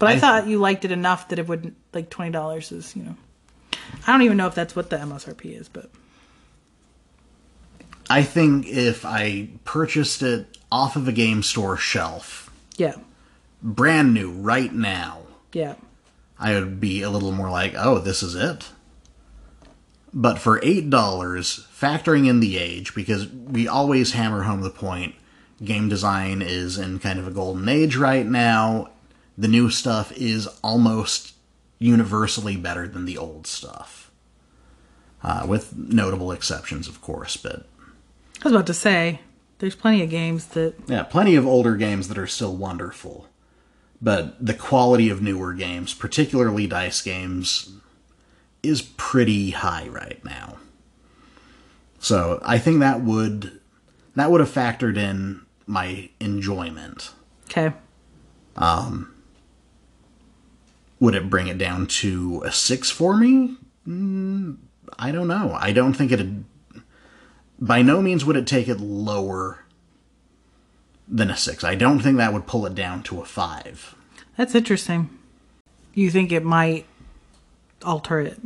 But 0.03 0.09
I, 0.11 0.13
I- 0.15 0.19
thought 0.19 0.49
you 0.49 0.59
liked 0.59 0.85
it 0.85 0.91
enough 0.91 1.29
that 1.29 1.39
it 1.39 1.47
would, 1.47 1.77
like, 1.95 2.11
$20 2.11 2.73
is, 2.73 2.97
you 2.97 3.05
know. 3.05 3.15
I 4.05 4.11
don't 4.11 4.23
even 4.23 4.37
know 4.37 4.49
if 4.49 4.55
that's 4.57 4.75
what 4.75 4.91
the 4.91 4.97
MSRP 4.97 5.57
is, 5.61 5.69
but. 5.69 5.91
I 8.11 8.25
think 8.25 8.67
if 8.67 9.05
I 9.07 9.51
purchased 9.65 10.21
it 10.23 10.59
off 10.73 10.97
of 10.97 11.07
a 11.07 11.13
game 11.13 11.45
store 11.45 11.77
shelf, 11.77 12.51
Yeah. 12.77 12.95
brand 13.63 14.13
new 14.13 14.33
right 14.33 14.75
now, 14.75 15.21
Yeah. 15.53 15.75
I 16.37 16.55
would 16.55 16.81
be 16.81 17.03
a 17.03 17.09
little 17.11 17.31
more 17.31 17.49
like, 17.49 17.75
oh, 17.77 18.01
this 18.01 18.25
is 18.25 18.35
it. 18.35 18.71
But 20.13 20.41
for 20.41 20.59
$8, 20.63 20.91
factoring 21.73 22.27
in 22.27 22.41
the 22.41 22.59
age, 22.59 22.93
because 22.93 23.29
we 23.29 23.69
always 23.69 24.13
hammer 24.15 24.43
home 24.43 24.63
the 24.63 24.71
point 24.71 25.15
game 25.65 25.89
design 25.89 26.43
is 26.43 26.77
in 26.77 26.99
kind 26.99 27.21
of 27.21 27.29
a 27.29 27.31
golden 27.31 27.69
age 27.69 27.95
right 27.95 28.27
now. 28.27 28.89
The 29.37 29.49
new 29.49 29.71
stuff 29.71 30.13
is 30.13 30.47
almost 30.63 31.35
universally 31.79 32.57
better 32.57 32.87
than 32.87 33.05
the 33.07 33.19
old 33.19 33.47
stuff. 33.47 34.11
Uh, 35.23 35.47
with 35.49 35.77
notable 35.77 36.33
exceptions, 36.33 36.89
of 36.89 37.01
course, 37.01 37.37
but 37.37 37.67
I 38.41 38.45
was 38.45 38.53
about 38.53 38.67
to 38.67 38.75
say, 38.75 39.21
there's 39.59 39.77
plenty 39.77 40.03
of 40.03 40.11
games 40.11 40.47
that. 40.49 40.75
yeah, 40.89 41.05
plenty 41.05 41.37
of 41.37 41.47
older 41.47 41.77
games 41.77 42.09
that 42.09 42.19
are 42.19 42.27
still 42.27 42.57
wonderful. 42.57 43.29
but 44.01 44.45
the 44.45 44.55
quality 44.55 45.09
of 45.09 45.23
newer 45.23 45.53
games, 45.55 45.95
particularly 45.95 46.67
dice 46.67 47.01
games, 47.03 47.73
is 48.65 48.83
pretty 48.83 49.51
high 49.51 49.87
right 49.89 50.25
now. 50.25 50.57
So 52.01 52.41
I 52.45 52.59
think 52.59 52.81
that 52.81 53.03
would 53.03 53.61
that 54.17 54.31
would 54.31 54.41
have 54.41 54.51
factored 54.51 54.97
in 54.97 55.43
my 55.67 56.11
enjoyment. 56.19 57.13
Okay. 57.49 57.73
Would 61.03 61.17
it 61.17 61.29
bring 61.29 61.49
it 61.49 61.59
down 61.59 61.89
to 61.89 62.43
a 62.45 62.53
six 62.53 62.89
for 62.89 63.17
me? 63.17 63.57
Mm, 63.89 64.59
I 65.01 65.11
don't 65.11 65.27
know. 65.27 65.57
I 65.59 65.73
don't 65.73 65.95
think 65.95 66.13
it. 66.13 66.25
By 67.59 67.83
no 67.83 68.01
means 68.01 68.25
would 68.25 68.37
it 68.37 68.47
take 68.47 68.69
it 68.69 68.79
lower 68.79 69.65
than 71.09 71.29
a 71.29 71.37
six. 71.37 71.65
I 71.65 71.75
don't 71.75 71.99
think 71.99 72.19
that 72.19 72.33
would 72.33 72.47
pull 72.47 72.67
it 72.67 72.77
down 72.77 73.03
to 73.03 73.21
a 73.21 73.25
five. 73.25 73.97
That's 74.37 74.55
interesting. 74.55 75.11
You 75.93 76.09
think 76.09 76.31
it 76.31 76.45
might 76.45 76.87
alter 77.85 78.21
it, 78.21 78.41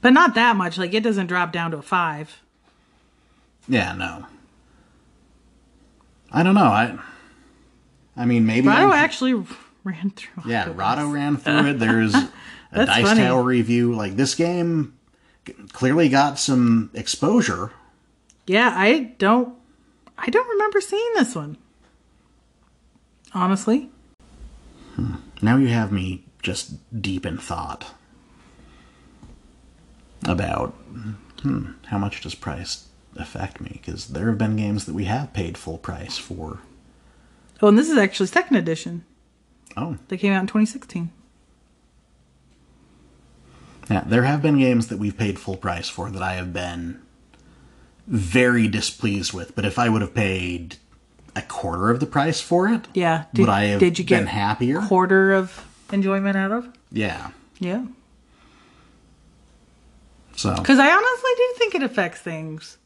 but 0.00 0.12
not 0.12 0.36
that 0.36 0.54
much. 0.54 0.78
Like 0.78 0.94
it 0.94 1.02
doesn't 1.02 1.26
drop 1.26 1.50
down 1.50 1.72
to 1.72 1.78
a 1.78 1.82
five. 1.82 2.40
Yeah, 3.66 3.94
no. 3.94 4.26
I 6.30 6.44
don't 6.44 6.54
know. 6.54 6.62
I. 6.66 6.96
I 8.16 8.26
mean, 8.26 8.46
maybe. 8.46 8.68
Rahdo 8.68 8.90
I- 8.92 8.98
actually 8.98 9.44
ran 9.84 10.10
through. 10.10 10.44
Yeah. 10.50 10.70
Rahdo 10.74 11.08
ran 11.08 11.36
through 11.36 11.70
it. 11.70 11.78
There's 11.78 12.14
a 12.72 12.86
Dice 12.86 13.02
funny. 13.04 13.20
Tower 13.22 13.42
review. 13.42 13.94
Like 13.94 14.16
this 14.16 14.34
game 14.34 14.96
clearly 15.72 16.08
got 16.08 16.38
some 16.38 16.90
exposure. 16.94 17.72
Yeah, 18.46 18.72
I 18.74 19.14
don't. 19.18 19.54
I 20.18 20.28
don't 20.28 20.48
remember 20.48 20.80
seeing 20.80 21.12
this 21.14 21.34
one. 21.34 21.56
Honestly, 23.32 23.88
Now 25.40 25.56
you 25.56 25.68
have 25.68 25.92
me 25.92 26.24
just 26.42 26.74
deep 27.00 27.24
in 27.24 27.38
thought 27.38 27.94
about 30.26 30.70
hmm, 31.42 31.72
how 31.86 31.96
much 31.98 32.20
does 32.20 32.34
price 32.34 32.88
affect 33.16 33.60
me? 33.60 33.70
Because 33.80 34.08
there 34.08 34.26
have 34.26 34.36
been 34.38 34.56
games 34.56 34.84
that 34.86 34.94
we 34.94 35.04
have 35.04 35.32
paid 35.32 35.56
full 35.56 35.78
price 35.78 36.18
for. 36.18 36.58
oh, 37.62 37.68
and 37.68 37.78
this 37.78 37.88
is 37.88 37.96
actually 37.96 38.26
second 38.26 38.56
edition. 38.56 39.04
Oh, 39.76 39.96
They 40.08 40.16
came 40.16 40.32
out 40.32 40.40
in 40.40 40.46
2016. 40.46 41.10
yeah, 43.90 44.04
there 44.06 44.22
have 44.24 44.42
been 44.42 44.58
games 44.58 44.88
that 44.88 44.98
we've 44.98 45.16
paid 45.16 45.38
full 45.38 45.56
price 45.56 45.88
for 45.88 46.10
that 46.10 46.22
I 46.22 46.34
have 46.34 46.52
been 46.52 47.00
very 48.06 48.68
displeased 48.68 49.32
with. 49.32 49.54
But 49.56 49.64
if 49.64 49.78
I 49.78 49.88
would 49.88 50.02
have 50.02 50.14
paid 50.14 50.76
a 51.36 51.42
quarter 51.42 51.90
of 51.90 52.00
the 52.00 52.06
price 52.06 52.40
for 52.40 52.68
it, 52.68 52.86
Yeah. 52.94 53.24
would 53.36 53.48
I 53.48 53.64
have 53.64 53.80
did 53.80 53.98
you 53.98 54.04
get 54.04 54.18
been 54.20 54.26
happier? 54.28 54.80
quarter 54.82 55.32
of 55.32 55.64
enjoyment 55.92 56.36
out 56.36 56.52
of? 56.52 56.68
Yeah. 56.92 57.30
Yeah. 57.58 57.84
So 60.36 60.54
Because 60.54 60.78
I 60.78 60.90
honestly 60.90 61.30
do 61.36 61.54
think 61.58 61.74
it 61.74 61.82
affects 61.82 62.20
things. 62.20 62.78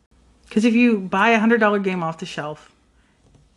Because 0.48 0.64
if 0.64 0.74
you 0.74 0.98
buy 1.00 1.30
a 1.30 1.38
hundred 1.38 1.58
dollar 1.60 1.78
game 1.78 2.02
off 2.02 2.18
the 2.18 2.26
shelf 2.26 2.70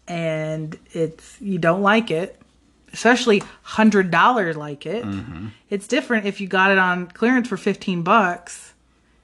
and 0.07 0.77
it's 0.93 1.39
you 1.41 1.57
don't 1.59 1.81
like 1.81 2.11
it, 2.11 2.39
especially 2.93 3.43
hundred 3.63 4.11
dollar 4.11 4.53
like 4.53 4.85
it, 4.85 5.03
mm-hmm. 5.03 5.47
it's 5.69 5.87
different 5.87 6.25
if 6.25 6.39
you 6.41 6.47
got 6.47 6.71
it 6.71 6.77
on 6.77 7.07
clearance 7.07 7.47
for 7.47 7.57
fifteen 7.57 8.01
bucks. 8.03 8.73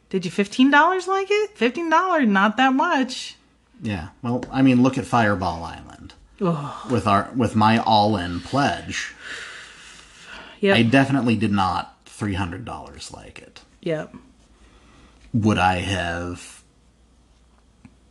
Did 0.10 0.26
you 0.26 0.32
fifteen 0.32 0.70
dollars 0.70 1.08
like 1.08 1.28
it? 1.30 1.58
Fifteen 1.58 1.90
dollars, 1.90 2.28
not 2.28 2.58
that 2.58 2.74
much. 2.74 3.36
yeah. 3.82 4.10
Well, 4.22 4.44
I 4.52 4.62
mean, 4.62 4.84
look 4.84 4.98
at 4.98 5.06
Fireball 5.06 5.64
Island 5.64 6.14
with 6.40 7.08
our 7.08 7.32
with 7.36 7.56
my 7.56 7.78
all-in 7.78 8.42
pledge. 8.42 9.14
Yep. 10.60 10.78
I 10.78 10.84
definitely 10.84 11.36
did 11.36 11.52
not 11.52 11.98
three 12.06 12.36
hundred 12.36 12.64
dollars 12.66 13.12
like 13.12 13.40
it. 13.40 13.62
Yep. 13.82 14.16
Would 15.34 15.58
I 15.58 15.78
have 15.78 16.62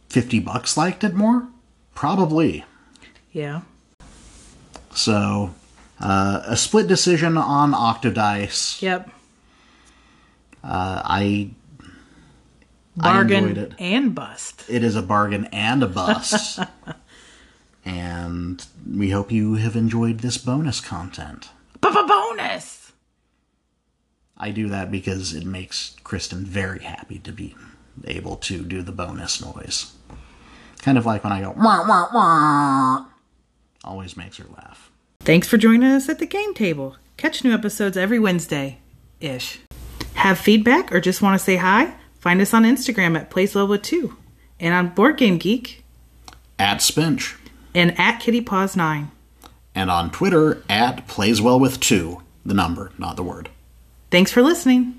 fifty 0.08 0.40
bucks 0.40 0.76
liked 0.76 1.04
it 1.04 1.14
more? 1.14 1.48
Probably. 1.94 2.64
Yeah. 3.32 3.62
So, 4.94 5.54
uh, 6.00 6.42
a 6.44 6.56
split 6.56 6.86
decision 6.86 7.36
on 7.36 7.72
Octodice. 7.72 8.80
Yep. 8.82 9.10
Uh, 10.62 11.02
I 11.04 11.50
Bargain 12.96 13.48
enjoyed 13.48 13.58
it. 13.58 13.74
and 13.78 14.14
bust. 14.14 14.64
it 14.68 14.84
is 14.84 14.94
a 14.96 15.02
bargain 15.02 15.46
and 15.46 15.82
a 15.82 15.86
bust. 15.88 16.60
and 17.84 18.64
we 18.88 19.10
hope 19.10 19.32
you 19.32 19.54
have 19.54 19.74
enjoyed 19.76 20.20
this 20.20 20.38
bonus 20.38 20.80
content. 20.80 21.48
Bonus. 21.80 22.92
I 24.36 24.50
do 24.50 24.68
that 24.68 24.90
because 24.90 25.34
it 25.34 25.44
makes 25.44 25.96
Kristen 26.04 26.44
very 26.44 26.80
happy 26.82 27.18
to 27.20 27.32
be 27.32 27.54
able 28.04 28.36
to 28.36 28.62
do 28.62 28.82
the 28.82 28.92
bonus 28.92 29.40
noise. 29.40 29.92
Kind 30.80 30.98
of 30.98 31.06
like 31.06 31.22
when 31.24 31.32
I 31.32 31.40
go 31.40 31.50
wah 31.56 31.86
wah 31.86 32.08
wah. 32.12 33.06
Always 33.84 34.16
makes 34.16 34.36
her 34.38 34.46
laugh. 34.56 34.90
Thanks 35.20 35.48
for 35.48 35.56
joining 35.56 35.84
us 35.90 36.08
at 36.08 36.18
the 36.18 36.26
game 36.26 36.54
table. 36.54 36.96
Catch 37.16 37.44
new 37.44 37.52
episodes 37.52 37.96
every 37.96 38.18
Wednesday 38.18 38.78
ish. 39.20 39.60
Have 40.14 40.38
feedback 40.38 40.92
or 40.92 41.00
just 41.00 41.22
want 41.22 41.38
to 41.38 41.44
say 41.44 41.56
hi? 41.56 41.94
Find 42.18 42.40
us 42.40 42.54
on 42.54 42.64
Instagram 42.64 43.16
at 43.18 43.54
Well 43.54 43.66
with 43.68 43.82
2 43.82 44.16
and 44.60 44.74
on 44.74 44.88
Board 44.94 45.16
Game 45.16 45.38
Geek 45.38 45.84
At 46.58 46.78
Spinch. 46.78 47.36
and 47.74 47.98
at 47.98 48.20
Kitty 48.20 48.40
Paws 48.40 48.76
9. 48.76 49.10
And 49.74 49.90
on 49.90 50.10
Twitter 50.10 50.62
at 50.68 51.06
Plays 51.08 51.40
Well 51.40 51.58
with 51.58 51.80
Two. 51.80 52.22
The 52.44 52.54
number, 52.54 52.92
not 52.98 53.16
the 53.16 53.22
word. 53.22 53.48
Thanks 54.10 54.30
for 54.30 54.42
listening. 54.42 54.98